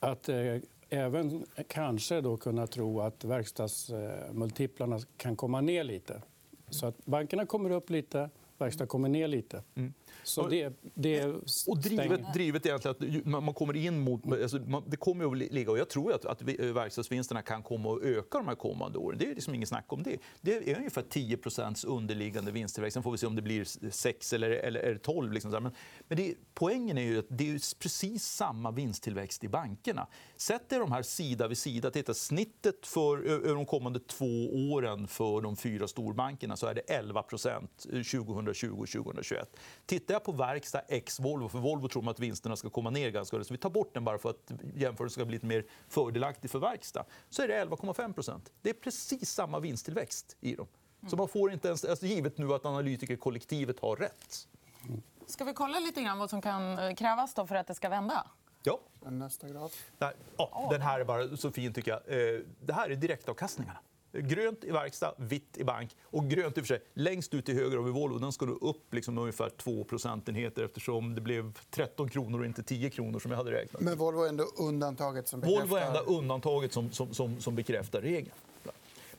att 0.00 0.28
eh, 0.28 0.56
även 0.90 1.46
kanske 1.68 2.20
då 2.20 2.36
kunna 2.36 2.66
tro 2.66 3.00
att 3.00 3.24
verkstadsmultiplarna 3.24 5.00
kan 5.16 5.36
komma 5.36 5.60
ner 5.60 5.84
lite. 5.84 6.22
Så 6.70 6.86
att 6.86 7.06
bankerna 7.06 7.46
kommer 7.46 7.70
upp 7.70 7.90
lite, 7.90 8.30
verkstad 8.60 8.88
kommer 8.88 9.08
ner 9.08 9.28
lite. 9.28 9.62
Mm. 9.74 9.94
Så 10.22 10.48
det, 10.48 10.72
det 10.94 11.24
Och 11.66 11.78
drivet, 11.78 12.34
drivet 12.34 12.66
egentligen 12.66 13.34
att 13.34 13.44
man 13.44 13.54
kommer 13.54 13.76
in 13.76 14.00
mot... 14.00 14.32
Alltså, 14.32 14.58
man, 14.58 14.82
det 14.86 14.96
kommer 14.96 15.32
att 15.32 15.52
ligga, 15.52 15.70
och 15.70 15.78
jag 15.78 15.88
tror 15.88 16.12
att, 16.12 16.24
att 16.24 16.42
vi- 16.42 16.72
verkstadsvinsterna 16.72 17.42
kan 17.42 17.62
komma 17.62 17.92
att 17.92 18.02
öka 18.02 18.38
de 18.38 18.48
här 18.48 18.54
kommande 18.54 18.98
åren. 18.98 19.18
Det 19.18 19.30
är 19.30 19.34
liksom 19.34 19.54
ingen 19.54 19.66
snack 19.66 19.92
om 19.92 20.02
det. 20.02 20.18
Det 20.40 20.70
är 20.70 20.78
ungefär 20.78 21.02
10% 21.02 21.86
underliggande 21.86 22.52
vinsttillväxt. 22.52 22.94
Sen 22.94 23.02
får 23.02 23.12
vi 23.12 23.18
se 23.18 23.26
om 23.26 23.36
det 23.36 23.42
blir 23.42 23.90
6 23.90 24.32
eller, 24.32 24.50
eller, 24.50 24.80
eller 24.80 24.98
12. 24.98 25.32
Liksom. 25.32 25.50
Men, 25.50 25.72
men 26.08 26.18
det, 26.18 26.34
poängen 26.54 26.98
är 26.98 27.02
ju 27.02 27.18
att 27.18 27.26
det 27.28 27.50
är 27.50 27.78
precis 27.78 28.24
samma 28.24 28.70
vinsttillväxt 28.70 29.44
i 29.44 29.48
bankerna. 29.48 30.06
Sätt 30.36 30.72
er 30.72 30.78
de 30.78 30.92
här 30.92 31.02
sida 31.02 31.48
vid 31.48 31.58
sida. 31.58 31.90
Titta, 31.90 32.14
snittet 32.14 32.86
för 32.86 33.54
de 33.54 33.66
kommande 33.66 34.00
två 34.00 34.70
åren 34.72 35.08
för 35.08 35.40
de 35.40 35.56
fyra 35.56 35.88
storbankerna 35.88 36.56
så 36.56 36.66
är 36.66 36.74
det 36.74 36.82
11% 36.82 37.68
2020 37.78 38.68
och 38.68 38.88
2021. 38.88 39.56
Tittar 40.00 40.14
jag 40.14 40.24
på 40.24 40.32
verkstad 40.32 40.80
ex 40.88 41.20
Volvo, 41.20 41.48
för 41.48 41.58
Volvo 41.58 41.88
tror 41.88 42.02
man 42.02 42.10
att 42.12 42.20
vinsterna 42.20 42.56
ska 42.56 42.70
komma 42.70 42.90
ner 42.90 43.10
ganska 43.10 43.44
så 43.44 43.54
vi 43.54 43.58
tar 43.58 43.70
bort 43.70 43.94
den 43.94 44.04
bara 44.04 44.18
för 44.18 44.30
att 44.30 44.52
jämförelsen 44.74 45.10
ska 45.20 45.24
bli 45.24 45.34
lite 45.36 45.46
mer 45.46 45.64
fördelaktig 45.88 46.50
för 46.50 46.58
verkstad, 46.58 47.04
så 47.28 47.42
är 47.42 47.48
det 47.48 47.64
11,5% 47.64 48.40
Det 48.62 48.70
är 48.70 48.74
precis 48.74 49.30
samma 49.30 49.58
vinsttillväxt 49.60 50.36
i 50.40 50.54
dem. 50.54 50.66
Så 51.08 51.16
man 51.16 51.28
får 51.28 51.52
inte 51.52 51.68
ens, 51.68 51.84
alltså 51.84 52.06
givet 52.06 52.38
nu 52.38 52.54
att 52.54 52.66
analytikerkollektivet 52.66 53.80
har 53.80 53.96
rätt. 53.96 54.48
Ska 55.26 55.44
vi 55.44 55.52
kolla 55.54 55.78
lite 55.78 56.02
grann 56.02 56.18
vad 56.18 56.30
som 56.30 56.42
kan 56.42 56.78
eh, 56.78 56.94
krävas 56.94 57.34
då 57.34 57.46
för 57.46 57.54
att 57.54 57.66
det 57.66 57.74
ska 57.74 57.88
vända? 57.88 58.26
Ja, 58.62 58.80
Nästa 59.10 59.48
graf. 59.48 59.90
Den 60.70 60.80
här 60.82 61.00
är 61.00 61.04
bara 61.04 61.36
så 61.36 61.50
fin, 61.50 61.72
tycker 61.74 61.90
jag. 61.90 62.00
Eh, 62.34 62.40
Det 62.60 62.72
här 62.72 62.90
är 62.90 62.94
direktavkastningarna. 62.96 63.78
Grönt 64.12 64.64
i 64.64 64.70
verkstad, 64.70 65.14
vitt 65.16 65.58
i 65.58 65.64
bank. 65.64 65.96
Och 66.02 66.30
grönt 66.30 66.58
i 66.58 66.60
och 66.60 66.64
för 66.64 66.74
sig, 66.74 66.82
längst 66.94 67.34
ut 67.34 67.46
till 67.46 67.54
höger 67.54 67.76
har 67.76 67.84
vi 67.84 67.90
Volvo. 67.90 68.18
Den 68.18 68.32
ska 68.32 68.46
nu 68.46 68.52
upp 68.60 68.94
liksom 68.94 69.18
ungefär 69.18 69.50
2 69.50 69.84
procentenheter 69.84 70.64
eftersom 70.64 71.14
det 71.14 71.20
blev 71.20 71.58
13 71.70 72.08
kronor 72.08 72.40
och 72.40 72.46
inte 72.46 72.62
10 72.62 72.90
kronor 72.90 73.18
som 73.18 73.30
jag 73.30 73.38
hade 73.38 73.52
räknat. 73.52 73.82
Men 73.82 73.98
Volvo 73.98 74.22
är 74.22 74.28
ändå 74.28 74.44
undantaget 74.58 75.28
som 75.28 75.40
bekräftar... 75.40 75.60
Volvo 75.60 75.76
är 75.76 75.86
enda 75.86 76.00
undantaget 76.00 76.72
som, 76.72 76.92
som, 76.92 77.14
som, 77.14 77.40
som 77.40 77.54
bekräftar 77.54 78.00
regeln. 78.00 78.34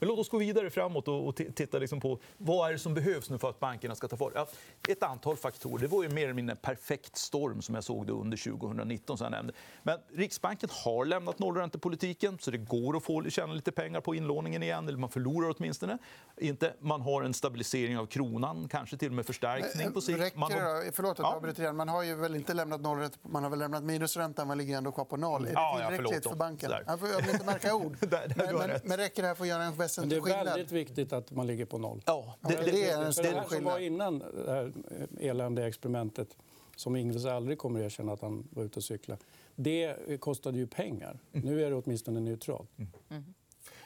Men 0.02 0.08
låt 0.08 0.20
oss 0.20 0.30
gå 0.30 0.38
vidare 0.38 0.70
framåt 0.70 1.08
och 1.08 1.36
titta 1.36 1.80
liksom 1.80 2.00
på 2.00 2.20
vad 2.38 2.70
är 2.70 2.74
det 2.74 2.80
som 2.80 2.94
behövs 2.94 3.30
nu 3.30 3.38
för 3.38 3.50
att 3.50 3.60
bankerna 3.60 3.96
ska 3.96 4.08
ta 4.08 4.18
fart. 4.18 4.32
Ja, 4.36 4.48
ett 4.88 5.04
antal 5.04 5.38
faktorer. 5.38 5.82
Det 5.82 5.88
var 5.88 6.04
ju 6.04 6.10
mer 6.10 6.24
eller 6.24 6.34
mindre 6.34 6.52
en 6.54 6.58
perfekt 6.58 7.18
storm 7.18 7.62
som 7.62 7.76
jag 7.76 7.84
såg 7.84 8.08
det 8.08 8.14
under 8.14 8.38
2019. 8.38 9.18
Som 9.18 9.26
jag 9.26 9.32
nämnde. 9.32 9.54
Men 9.84 10.00
Riksbanken 10.14 10.70
har 10.72 11.06
lämnat 11.06 11.40
nollräntepolitiken 11.40 12.38
så 12.40 12.52
det 12.52 12.58
går 12.58 12.98
att 12.98 13.04
få 13.04 13.24
tjäna 13.30 13.54
lite 13.54 13.72
pengar 13.72 14.02
på 14.02 14.16
inlåningen 14.16 14.64
igen. 14.64 14.88
Eller 14.88 14.98
man 14.98 15.10
förlorar 15.10 15.56
åtminstone. 15.58 15.98
Inte. 16.38 16.74
Man 16.80 17.02
har 17.02 17.24
en 17.24 17.34
stabilisering 17.34 17.98
av 17.98 18.06
kronan, 18.06 18.68
kanske 18.68 18.98
till 18.98 19.08
och 19.08 19.16
med 19.16 19.26
förstärkning 19.26 19.94
på 19.94 20.02
sikt. 20.02 20.20
Räcker 20.20 20.40
man 20.40 20.52
har... 20.52 20.92
Förlåt 20.92 21.12
att 21.12 21.20
jag 21.20 21.36
avbryter 21.36 21.64
igen. 21.64 21.76
Man 21.76 21.90
har 21.90 22.04
ju 22.04 22.16
väl 22.16 22.36
inte 22.36 22.54
lämnat 22.54 22.82
nollränta, 22.82 23.18
man 23.22 23.44
har 23.44 23.50
väl 23.50 23.60
lämnat 23.60 23.84
minusräntan, 23.84 24.48
man 24.48 24.58
ligger 24.58 24.78
ändå 24.78 24.92
kvar 24.92 25.06
på 25.06 25.18
noll. 25.18 25.42
Är 25.42 25.46
det 25.46 25.54
ja, 25.54 25.92
tillräckligt 25.96 26.24
för 26.24 26.36
banken? 26.36 26.72
Jag 26.88 26.98
vill 26.98 27.30
inte 27.30 27.46
märka 27.46 27.76
ord. 27.76 27.98
men, 28.36 28.56
men, 28.58 28.80
men 28.84 28.98
räcker 28.98 29.22
det 29.22 29.28
här 29.28 29.36
för 29.36 29.44
att 29.44 29.50
göra 29.50 29.64
en 29.64 29.76
väsentlig 29.92 30.24
skillnad? 30.24 30.46
Det 30.46 30.50
är 30.50 30.56
väldigt 30.56 30.72
viktigt 30.72 31.14
att 31.14 31.32
man 31.32 31.48
ligger 31.48 31.66
på 31.66 31.78
noll. 31.78 32.02
Ja, 32.06 32.36
det, 32.42 32.56
det, 32.56 32.72
det 32.72 32.90
är 32.90 33.04
en 33.04 33.14
stor 33.14 33.24
skillnad. 33.24 33.50
som 33.50 33.64
var 33.64 33.80
innan 33.80 34.20
det 34.20 34.52
här 34.52 34.72
eländiga 35.20 35.68
experimentet 35.68 36.38
som 36.76 36.96
Ingves 36.96 37.26
aldrig 37.26 37.58
kommer 37.58 37.80
att 37.80 37.86
erkänna 37.86 38.14
att 38.14 38.22
han 38.22 38.48
var 38.52 38.64
ute 38.64 38.80
och 38.80 38.84
cykla. 38.84 39.18
Det 39.56 39.96
kostade 40.20 40.58
ju 40.58 40.68
pengar. 40.68 41.20
Nu 41.32 41.64
är 41.64 41.70
det 41.70 41.76
åtminstone 41.76 42.20
neutralt. 42.20 42.70
Mm. 42.78 43.34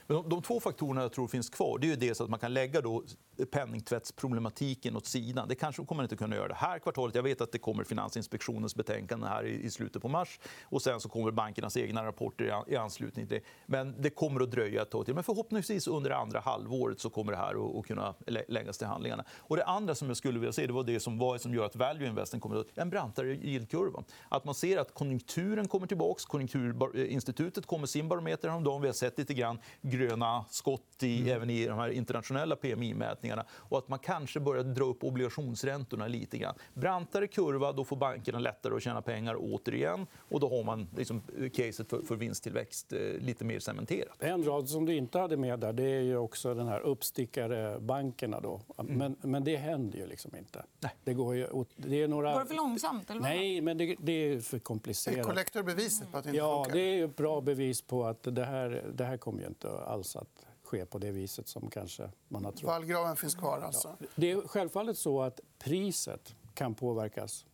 Men 0.07 0.17
de, 0.17 0.29
de, 0.29 0.41
två 0.41 0.59
faktorerna 0.59 1.01
jag 1.01 1.11
tror 1.11 1.27
finns 1.27 1.49
kvar 1.49 1.77
det 1.79 1.91
är 1.91 1.95
dels 1.95 2.21
att 2.21 2.29
man 2.29 2.39
kan 2.39 2.53
lägga 2.53 2.81
då 2.81 3.03
penningtvättsproblematiken 3.51 4.95
åt 4.95 5.05
sidan. 5.05 5.47
Det 5.47 5.55
kanske 5.55 5.85
kommer 5.85 6.03
inte 6.03 6.15
kunna 6.15 6.35
göra 6.35 6.47
det 6.47 6.55
här 6.55 6.79
kvartalet. 6.79 7.15
Jag 7.15 7.23
vet 7.23 7.41
att 7.41 7.51
det 7.51 7.57
kommer 7.57 7.83
Finansinspektionens 7.83 8.75
betänkande 8.75 9.27
här 9.27 9.45
i, 9.45 9.69
slutet 9.69 10.01
på 10.01 10.07
mars. 10.07 10.39
och 10.63 10.81
Sen 10.81 10.99
så 10.99 11.09
kommer 11.09 11.31
bankernas 11.31 11.77
egna 11.77 12.05
rapporter 12.05 12.63
i, 12.67 12.75
anslutning 12.75 13.27
till 13.27 13.37
det. 13.37 13.43
Men 13.65 14.01
det 14.01 14.09
kommer 14.09 14.41
att 14.41 14.51
dröja 14.51 14.81
ett 14.81 14.91
tag 14.91 15.05
till. 15.05 15.15
Men 15.15 15.23
förhoppningsvis 15.23 15.87
under 15.87 16.11
andra 16.11 16.39
halvåret 16.39 16.99
så 16.99 17.09
kommer 17.09 17.31
det 17.31 17.37
här 17.37 17.79
att, 17.79 17.85
kunna 17.85 18.13
läggas 18.47 18.77
till 18.77 18.87
handlingarna. 18.87 19.23
Och 19.37 19.57
det 19.57 19.65
andra 19.65 19.95
som 19.95 20.07
jag 20.07 20.17
skulle 20.17 20.39
vilja 20.39 20.53
se 20.53 20.67
det 20.67 20.73
var 20.73 20.83
det 20.83 20.99
som, 20.99 21.17
var, 21.17 21.37
som 21.37 21.53
gör 21.53 21.65
att 21.65 21.75
value 21.75 22.07
investing 22.07 22.39
kommer 22.39 22.55
att... 22.55 22.77
En 22.77 22.89
brantare 22.89 23.27
yieldkurva. 23.27 24.03
Att 24.29 24.45
man 24.45 24.55
ser 24.55 24.77
att 24.77 24.93
konjunkturen 24.93 25.67
kommer 25.67 25.87
tillbaka. 25.87 26.21
Konjunkturinstitutet 26.27 27.65
kommer 27.65 27.87
sin 27.87 28.07
barometer 28.07 28.49
häromdagen. 28.49 28.81
Vi 28.81 28.87
har 28.87 28.93
sett 28.93 29.17
lite 29.17 29.33
grann 29.33 29.59
gröna 29.81 30.45
skott 30.49 31.03
i, 31.03 31.17
mm. 31.21 31.35
även 31.35 31.49
i 31.49 31.65
de 31.65 31.77
här 31.77 31.89
internationella 31.89 32.55
PMI-mätningarna. 32.55 33.24
Och 33.47 33.77
att 33.77 33.87
man 33.87 33.99
kanske 33.99 34.39
börjar 34.39 34.63
dra 34.63 34.85
upp 34.85 35.03
obligationsräntorna 35.03 36.07
lite 36.07 36.37
grann. 36.37 36.55
Brantare 36.73 37.27
kurva, 37.27 37.71
då 37.71 37.83
får 37.83 37.95
bankerna 37.95 38.39
lättare 38.39 38.75
att 38.75 38.83
tjäna 38.83 39.01
pengar 39.01 39.35
återigen. 39.39 40.07
Och 40.17 40.39
då 40.39 40.49
har 40.49 40.63
man 40.63 40.87
liksom 40.97 41.21
caset 41.53 41.89
för, 41.89 42.01
för 42.01 42.15
vinsttillväxt 42.15 42.93
eh, 42.93 42.99
lite 42.99 43.45
mer 43.45 43.59
cementerat. 43.59 44.23
En 44.23 44.43
rad 44.43 44.69
som 44.69 44.85
du 44.85 44.95
inte 44.95 45.19
hade 45.19 45.37
med 45.37 45.59
där 45.59 45.73
det 45.73 45.83
är 45.83 46.01
ju 46.01 46.17
också 46.17 46.53
den 46.53 46.67
här 46.67 46.79
uppstickarbankerna. 46.79 48.39
Då. 48.39 48.61
Mm. 48.77 48.97
Men, 48.97 49.15
men 49.21 49.43
det 49.43 49.57
händer 49.57 49.99
ju 49.99 50.07
liksom 50.07 50.35
inte. 50.35 50.63
Nej. 50.79 50.91
Det 51.03 51.13
går, 51.13 51.35
ju, 51.35 51.47
det 51.75 52.01
är 52.01 52.07
några... 52.07 52.33
Går 52.33 52.39
det 52.39 52.45
för 52.45 52.55
långsamt? 52.55 53.09
Eller 53.09 53.21
Nej, 53.21 53.61
men 53.61 53.77
det, 53.77 53.95
det 53.99 54.11
är 54.11 54.39
för 54.39 54.59
komplicerat. 54.59 55.15
Det 55.15 55.21
är 55.21 55.23
kollektorbeviset 55.23 56.11
på 56.11 56.17
att 56.17 56.23
det 56.23 56.29
inte 56.29 56.37
ja, 56.37 56.63
funkar. 56.63 56.79
Det 56.79 56.99
är 56.99 57.05
ett 57.05 57.15
bra 57.15 57.41
bevis 57.41 57.81
på 57.81 58.05
att 58.05 58.23
det 58.23 58.45
här, 58.45 58.85
det 58.93 59.05
här 59.05 59.17
kommer 59.17 59.47
inte 59.47 59.69
alls 59.79 60.15
att 60.15 60.45
ske 60.75 60.85
på 60.85 60.97
det 60.97 61.11
viset 61.11 61.47
som 61.47 61.69
kanske 61.69 62.09
man 62.27 62.45
har 62.45 62.51
trott. 62.51 62.63
Vallgraven 62.63 63.15
finns 63.15 63.35
kvar. 63.35 63.59
Alltså. 63.59 63.97
Ja. 63.99 64.07
Det 64.15 64.31
är 64.31 64.47
självfallet 64.47 64.97
så 64.97 65.21
att 65.21 65.39
priset 65.59 66.35
kan 66.53 66.75
påverkas. 66.75 67.45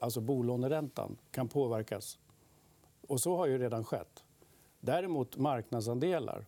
Alltså 0.00 0.20
bolåneräntan 0.20 1.16
kan 1.30 1.48
påverkas. 1.48 2.18
Och 3.08 3.20
så 3.20 3.36
har 3.36 3.46
ju 3.46 3.58
redan 3.58 3.84
skett. 3.84 4.24
Däremot 4.80 5.36
marknadsandelar 5.36 6.46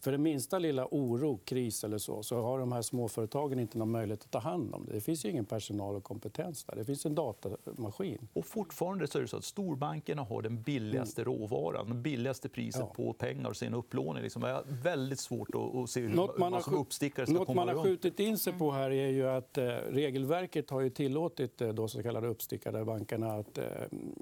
för 0.00 0.12
den 0.12 0.22
minsta 0.22 0.58
lilla 0.58 0.88
oro, 0.90 1.40
kris 1.44 1.84
eller 1.84 1.98
så, 1.98 2.22
så 2.22 2.40
har 2.40 2.58
de 2.58 2.72
här 2.72 2.82
småföretagen 2.82 3.58
inte 3.58 3.78
någon 3.78 3.90
möjlighet 3.90 4.24
att 4.24 4.30
ta 4.30 4.38
hand 4.38 4.74
om 4.74 4.86
det. 4.86 4.92
Det 4.92 5.00
finns 5.00 5.24
ingen 5.24 5.44
personal 5.44 5.96
och 5.96 6.04
kompetens 6.04 6.64
där. 6.64 6.76
Det 6.76 6.84
finns 6.84 7.06
en 7.06 7.14
datamaskin. 7.14 8.28
Och 8.32 8.46
fortfarande 8.46 9.06
så 9.06 9.18
är 9.18 9.22
det 9.22 9.28
så 9.28 9.36
att 9.36 9.44
storbankerna 9.44 10.22
har 10.22 10.42
den 10.42 10.62
billigaste 10.62 11.22
mm. 11.22 11.34
råvaran, 11.34 11.88
det 11.88 11.94
billigaste 11.94 12.48
priset 12.48 12.80
ja. 12.80 12.92
på 12.94 13.12
pengar 13.12 13.48
och 13.48 13.56
sin 13.56 13.74
upplåning. 13.74 14.22
Liksom. 14.22 14.42
Det 14.42 14.48
är 14.48 14.62
väldigt 14.82 15.20
svårt 15.20 15.48
att 15.54 15.90
se 15.90 16.00
hur 16.00 16.08
något 16.08 16.38
man, 16.38 16.52
man 16.52 16.62
som 16.62 16.74
uppstickare 16.74 17.26
ska 17.26 17.34
något 17.34 17.46
komma 17.46 17.64
man 17.64 17.76
har 17.76 17.84
skjutit 17.84 18.20
in 18.20 18.38
sig 18.38 18.52
på 18.52 18.72
här 18.72 18.90
är 18.90 19.08
ju 19.08 19.28
att 19.28 19.58
eh, 19.58 19.64
regelverket 19.90 20.70
har 20.70 20.80
ju 20.80 20.90
tillåtit 20.90 21.60
eh, 21.60 21.68
då 21.68 21.88
så 21.88 22.02
kallade 22.02 22.28
uppstickare 22.28 22.84
bankerna 22.84 23.32
att 23.32 23.58
eh, 23.58 23.64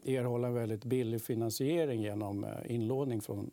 erhålla 0.05 0.49
en 0.49 0.55
väldigt 0.55 0.85
billig 0.85 1.23
finansiering 1.23 2.03
genom 2.03 2.45
eh, 2.45 2.51
inlåning 2.67 3.21
från 3.21 3.51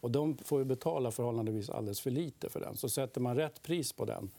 och 0.00 0.10
de 0.10 0.38
får 0.38 0.64
betala 0.64 1.10
förhållandevis 1.10 1.70
alldeles 1.70 2.00
för 2.00 2.10
lite 2.10 2.50
för 2.50 2.60
den. 2.60 2.76
Så 2.76 2.88
sätter 2.88 3.20
man 3.20 3.36
rätt 3.36 3.62
pris 3.62 3.92
på 3.92 4.04
den 4.04 4.30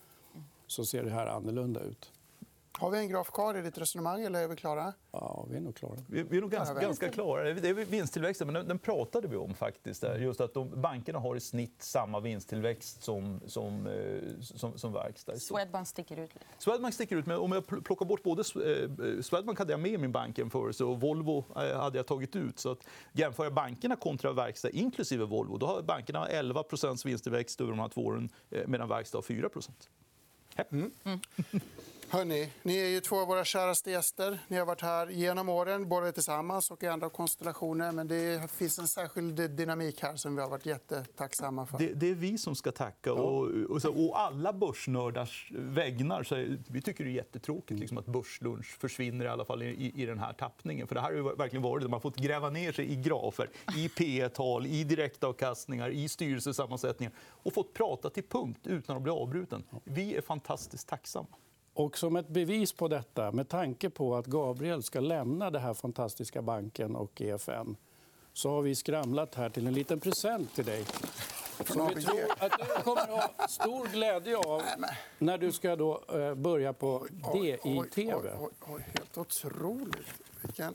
så 0.68 0.86
ser 0.86 1.04
det 1.04 1.10
här 1.10 1.28
annorlunda 1.28 1.80
ut. 1.82 2.12
Har 2.80 2.92
vi 2.92 2.98
en 2.98 3.10
graf 3.10 3.32
kvar 3.32 3.58
i 3.58 3.62
ditt 3.62 3.78
resonemang 3.78 4.24
eller 4.24 4.44
är 4.44 4.48
vi 4.48 4.56
klara? 4.56 4.94
Ja, 5.12 5.46
vi 5.50 5.58
är 5.58 5.62
nog 5.62 5.76
klara. 5.76 5.96
Vi, 6.08 6.38
är 6.38 6.42
nog 6.42 6.52
ganska, 6.52 6.80
ganska 6.80 7.10
klara. 7.10 7.54
Det 7.54 7.70
är 7.70 7.74
vinsttillväxten, 7.74 8.48
men 8.48 8.54
den, 8.54 8.68
den 8.68 8.80
pratade 8.80 9.28
vi 9.28 9.36
om 9.36 9.54
faktiskt. 9.54 10.02
Där. 10.02 10.18
Just 10.18 10.42
att 10.42 10.54
de, 10.54 10.82
bankerna 10.82 11.20
har 11.20 11.36
i 11.36 11.40
snitt 11.40 11.84
samma 11.84 12.20
vinsttillväxt 12.20 13.04
som, 13.04 13.40
som, 13.46 13.88
eh, 13.88 14.42
som, 14.42 14.78
som 14.78 14.94
verkstad. 14.94 15.36
Swedbank 15.40 15.88
sticker 15.88 16.20
ut 16.20 16.34
lite. 16.34 16.46
Swedbank 16.58 16.94
sticker 16.94 17.16
ut. 17.16 17.26
Men 17.26 17.38
om 17.38 17.52
jag 17.52 17.68
plockar 17.68 18.06
bort 18.06 18.24
både 18.24 18.42
eh, 18.42 19.22
Swedbank 19.22 19.60
hade 19.60 19.74
jag 19.74 19.80
med 19.80 19.92
i 19.92 19.98
min 19.98 20.12
bankjämförelse 20.12 20.84
och 20.84 21.02
Volvo 21.02 21.46
eh, 21.56 21.80
hade 21.80 21.98
jag 21.98 22.08
tagit 22.08 22.36
ut. 22.36 22.60
Så 22.60 22.72
att 22.72 22.88
jämföra 23.12 23.52
bankerna 23.52 23.96
kontra 23.96 24.34
verkstad 24.34 24.70
inklusive 24.70 25.26
Volvo, 25.26 25.58
då 25.58 25.66
har 25.66 25.82
bankerna 25.82 26.28
11% 26.28 27.06
vinsttillväxt 27.06 27.62
över 27.62 27.72
de 27.72 27.80
här 27.80 27.90
två 27.90 28.06
åren 28.06 28.30
medan 28.68 28.90
verkstad 28.90 29.18
har 29.18 29.24
4 29.24 29.50
Mm. 30.72 30.92
Mm. 31.04 31.20
Hörrni, 32.14 32.50
ni 32.64 32.78
är 32.78 32.88
ju 32.88 33.00
två 33.00 33.20
av 33.20 33.28
våra 33.28 33.46
käraste 33.46 33.92
gäster. 33.92 34.40
Ni 34.48 34.58
har 34.58 34.66
varit 34.66 34.82
här 34.82 35.08
genom 35.08 35.50
åren, 35.50 35.90
både 35.90 36.12
tillsammans 36.12 36.72
och 36.72 36.84
i 36.84 36.88
andra 36.88 37.10
konstellationer. 37.10 37.92
Men 37.92 38.08
det 38.08 38.52
finns 38.52 38.80
en 38.80 38.88
särskild 38.88 39.52
dynamik 39.52 40.04
här 40.04 40.16
som 40.16 40.36
vi 40.36 40.42
har 40.42 40.50
varit 40.50 40.66
jättetacksamma 40.66 41.66
för. 41.66 41.78
Det, 41.78 41.94
det 41.94 42.10
är 42.10 42.16
vi 42.16 42.38
som 42.38 42.56
ska 42.56 42.72
tacka. 42.72 43.14
Och, 43.14 43.48
och, 43.70 43.82
så, 43.82 44.08
och 44.08 44.20
alla 44.20 44.54
börsnördars 44.54 45.52
vägnar. 45.52 46.24
Så 46.24 46.36
vi 46.68 46.82
tycker 46.82 47.04
det 47.04 47.10
är 47.10 47.14
jättetråkigt 47.14 47.80
liksom, 47.80 47.98
att 47.98 48.06
Börslunch 48.06 48.80
försvinner 48.80 49.26
i 49.26 49.28
alla 49.28 49.46
fall 49.46 49.64
i, 49.64 49.94
i 49.96 50.06
den 50.06 50.20
här 50.20 50.34
tappningen. 50.34 50.88
För 50.88 50.96
det 50.96 51.02
här 51.02 51.14
har 51.14 51.36
verkligen 51.36 51.64
varit 51.64 51.84
man 51.84 51.94
har 51.94 52.00
fått 52.00 52.18
gräva 52.18 52.50
ner 52.50 52.72
sig 52.72 52.92
i 52.92 52.96
grafer, 52.96 53.50
i 53.78 53.90
P 53.98 54.30
tal 54.30 54.66
i 54.66 54.84
direktavkastningar, 54.84 55.90
i 55.90 56.10
styrelsesammansättningar 56.10 57.14
och 57.20 57.54
fått 57.54 57.74
prata 57.74 58.10
till 58.10 58.24
punkt 58.24 58.68
utan 58.68 58.98
att 58.98 59.04
bli 59.04 59.12
avbruten. 59.12 59.64
Vi 59.84 60.16
är 60.16 60.22
fantastiskt 60.22 60.88
tacksamma. 60.88 61.28
Och 61.74 61.98
som 61.98 62.16
ett 62.16 62.28
bevis 62.28 62.74
på 62.74 62.88
detta, 62.88 63.32
med 63.32 63.50
tanke 63.50 63.90
på 63.90 64.16
att 64.16 64.26
Gabriel 64.26 64.84
ska 64.84 65.00
lämna 65.00 65.50
den 65.50 65.62
här 65.62 65.74
fantastiska 65.74 66.42
banken 66.42 66.96
och 66.96 67.22
EFN 67.22 67.76
så 68.34 68.50
har 68.50 68.62
vi 68.62 68.76
skramlat 68.76 69.36
här 69.36 69.50
till 69.50 69.68
en 69.68 69.74
liten 69.74 70.00
present 70.00 70.56
till 70.56 70.66
dig 70.66 70.86
som 71.66 71.92
vi 71.96 72.04
tror 72.04 72.20
att 72.40 72.52
du 72.60 72.84
kommer 72.84 73.02
att 73.02 73.10
ha 73.10 73.48
stor 73.48 73.88
glädje 73.88 74.38
av 74.38 74.62
när 75.18 75.38
du 75.38 75.52
ska 75.52 75.76
då 75.76 76.04
eh, 76.14 76.34
börja 76.34 76.74
på 76.74 77.08
DI-TV. 77.34 78.30
Helt 78.94 79.18
otroligt. 79.18 80.08
Vilken 80.42 80.74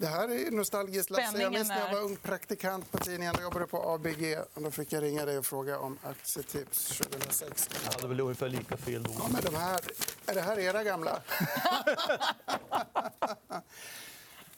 det 0.00 0.06
här 0.06 0.28
är 0.28 0.50
nostalgiskt. 0.50 1.10
Lasse. 1.10 1.42
Jag 1.42 1.52
minns 1.52 1.68
när 1.68 1.78
jag 1.78 1.92
var 1.92 2.00
ung 2.00 2.16
praktikant 2.16 2.92
på 2.92 2.98
tidningen. 2.98 3.34
Jag 3.34 3.42
jobbade 3.42 3.66
på 3.66 3.90
ABG. 3.90 4.38
Då 4.54 4.70
fick 4.70 4.92
jag 4.92 5.02
ringa 5.02 5.24
dig 5.24 5.38
och 5.38 5.46
fråga 5.46 5.78
om 5.78 5.98
aktietips 6.02 6.98
2006. 6.98 7.68
Jag 7.84 7.92
hade 7.92 8.08
väl 8.08 8.20
ungefär 8.20 8.48
lika 8.48 8.76
fel 8.76 9.02
då. 9.02 9.10
Ja, 9.18 9.28
men 9.32 9.42
de 9.42 9.54
här, 9.54 9.80
är 10.26 10.34
det 10.34 10.40
här 10.40 10.58
era 10.58 10.84
gamla? 10.84 11.22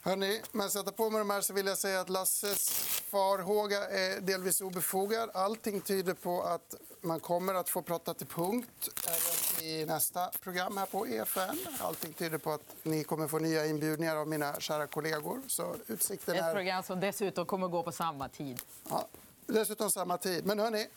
Hörrni, 0.01 0.41
men 0.51 0.69
sätta 0.69 0.91
på 0.91 1.09
mig 1.09 1.19
de 1.19 1.29
här 1.29 1.41
så 1.41 1.53
vill 1.53 1.67
jag 1.67 1.77
säga 1.77 2.01
att 2.01 2.09
Lasses 2.09 2.69
farhåga 3.11 3.89
är 3.89 4.21
delvis 4.21 4.61
obefogad. 4.61 5.29
Allting 5.33 5.81
tyder 5.81 6.13
på 6.13 6.43
att 6.43 6.75
man 7.03 7.19
kommer 7.19 7.53
att 7.53 7.69
få 7.69 7.81
prata 7.81 8.13
till 8.13 8.27
punkt 8.27 8.89
även 9.07 9.65
i 9.65 9.85
nästa 9.85 10.27
program 10.41 10.77
här 10.77 10.85
på 10.85 11.07
EFN. 11.07 11.57
Allting 11.79 12.13
tyder 12.13 12.37
på 12.37 12.51
att 12.51 12.75
ni 12.83 13.03
kommer 13.03 13.27
få 13.27 13.39
nya 13.39 13.65
inbjudningar 13.65 14.15
av 14.15 14.27
mina 14.27 14.59
kära 14.59 14.87
kollegor. 14.87 15.41
Så 15.47 15.75
utsikten 15.87 16.35
är... 16.35 16.49
Ett 16.49 16.55
program 16.55 16.83
som 16.83 16.99
dessutom 16.99 17.45
kommer 17.45 17.67
gå 17.67 17.83
på 17.83 17.91
samma 17.91 18.29
tid. 18.29 18.61
Ja, 18.89 19.07
dessutom 19.45 19.91
samma 19.91 20.17
tid. 20.17 20.45
Men 20.45 20.59
hörni, 20.59 20.87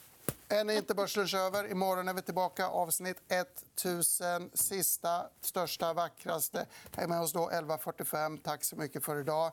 än 0.49 0.71
är 0.71 0.77
inte 0.77 0.95
Börslunch 0.95 1.35
över. 1.35 1.71
Imorgon 1.71 2.09
är 2.09 2.15
vi 2.15 2.23
tillbaka. 2.23 2.69
Avsnitt 2.69 3.17
1000. 3.29 4.51
Sista, 4.55 5.27
största, 5.41 5.93
vackraste. 5.93 6.67
Häng 6.97 7.09
med 7.09 7.21
oss 7.21 7.33
då 7.33 7.51
11.45. 7.51 8.39
Tack 8.43 8.65
så 8.65 8.77
mycket 8.77 9.05
för 9.05 9.21
idag. 9.21 9.53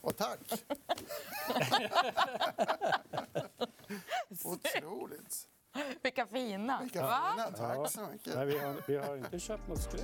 Och 0.00 0.16
tack! 0.16 0.38
Otroligt. 4.44 5.48
Vilka 6.02 6.26
fina. 6.26 6.78
Vilka 6.82 7.00
fina. 7.00 7.50
Tack 7.56 7.90
så 7.90 8.00
mycket. 8.12 8.34
Nej, 8.34 8.46
vi, 8.46 8.58
har, 8.58 8.74
vi 8.86 8.96
har 8.96 9.16
inte 9.16 9.38
köpt 9.38 9.68
nåt 9.68 9.82
skräp. 9.82 10.00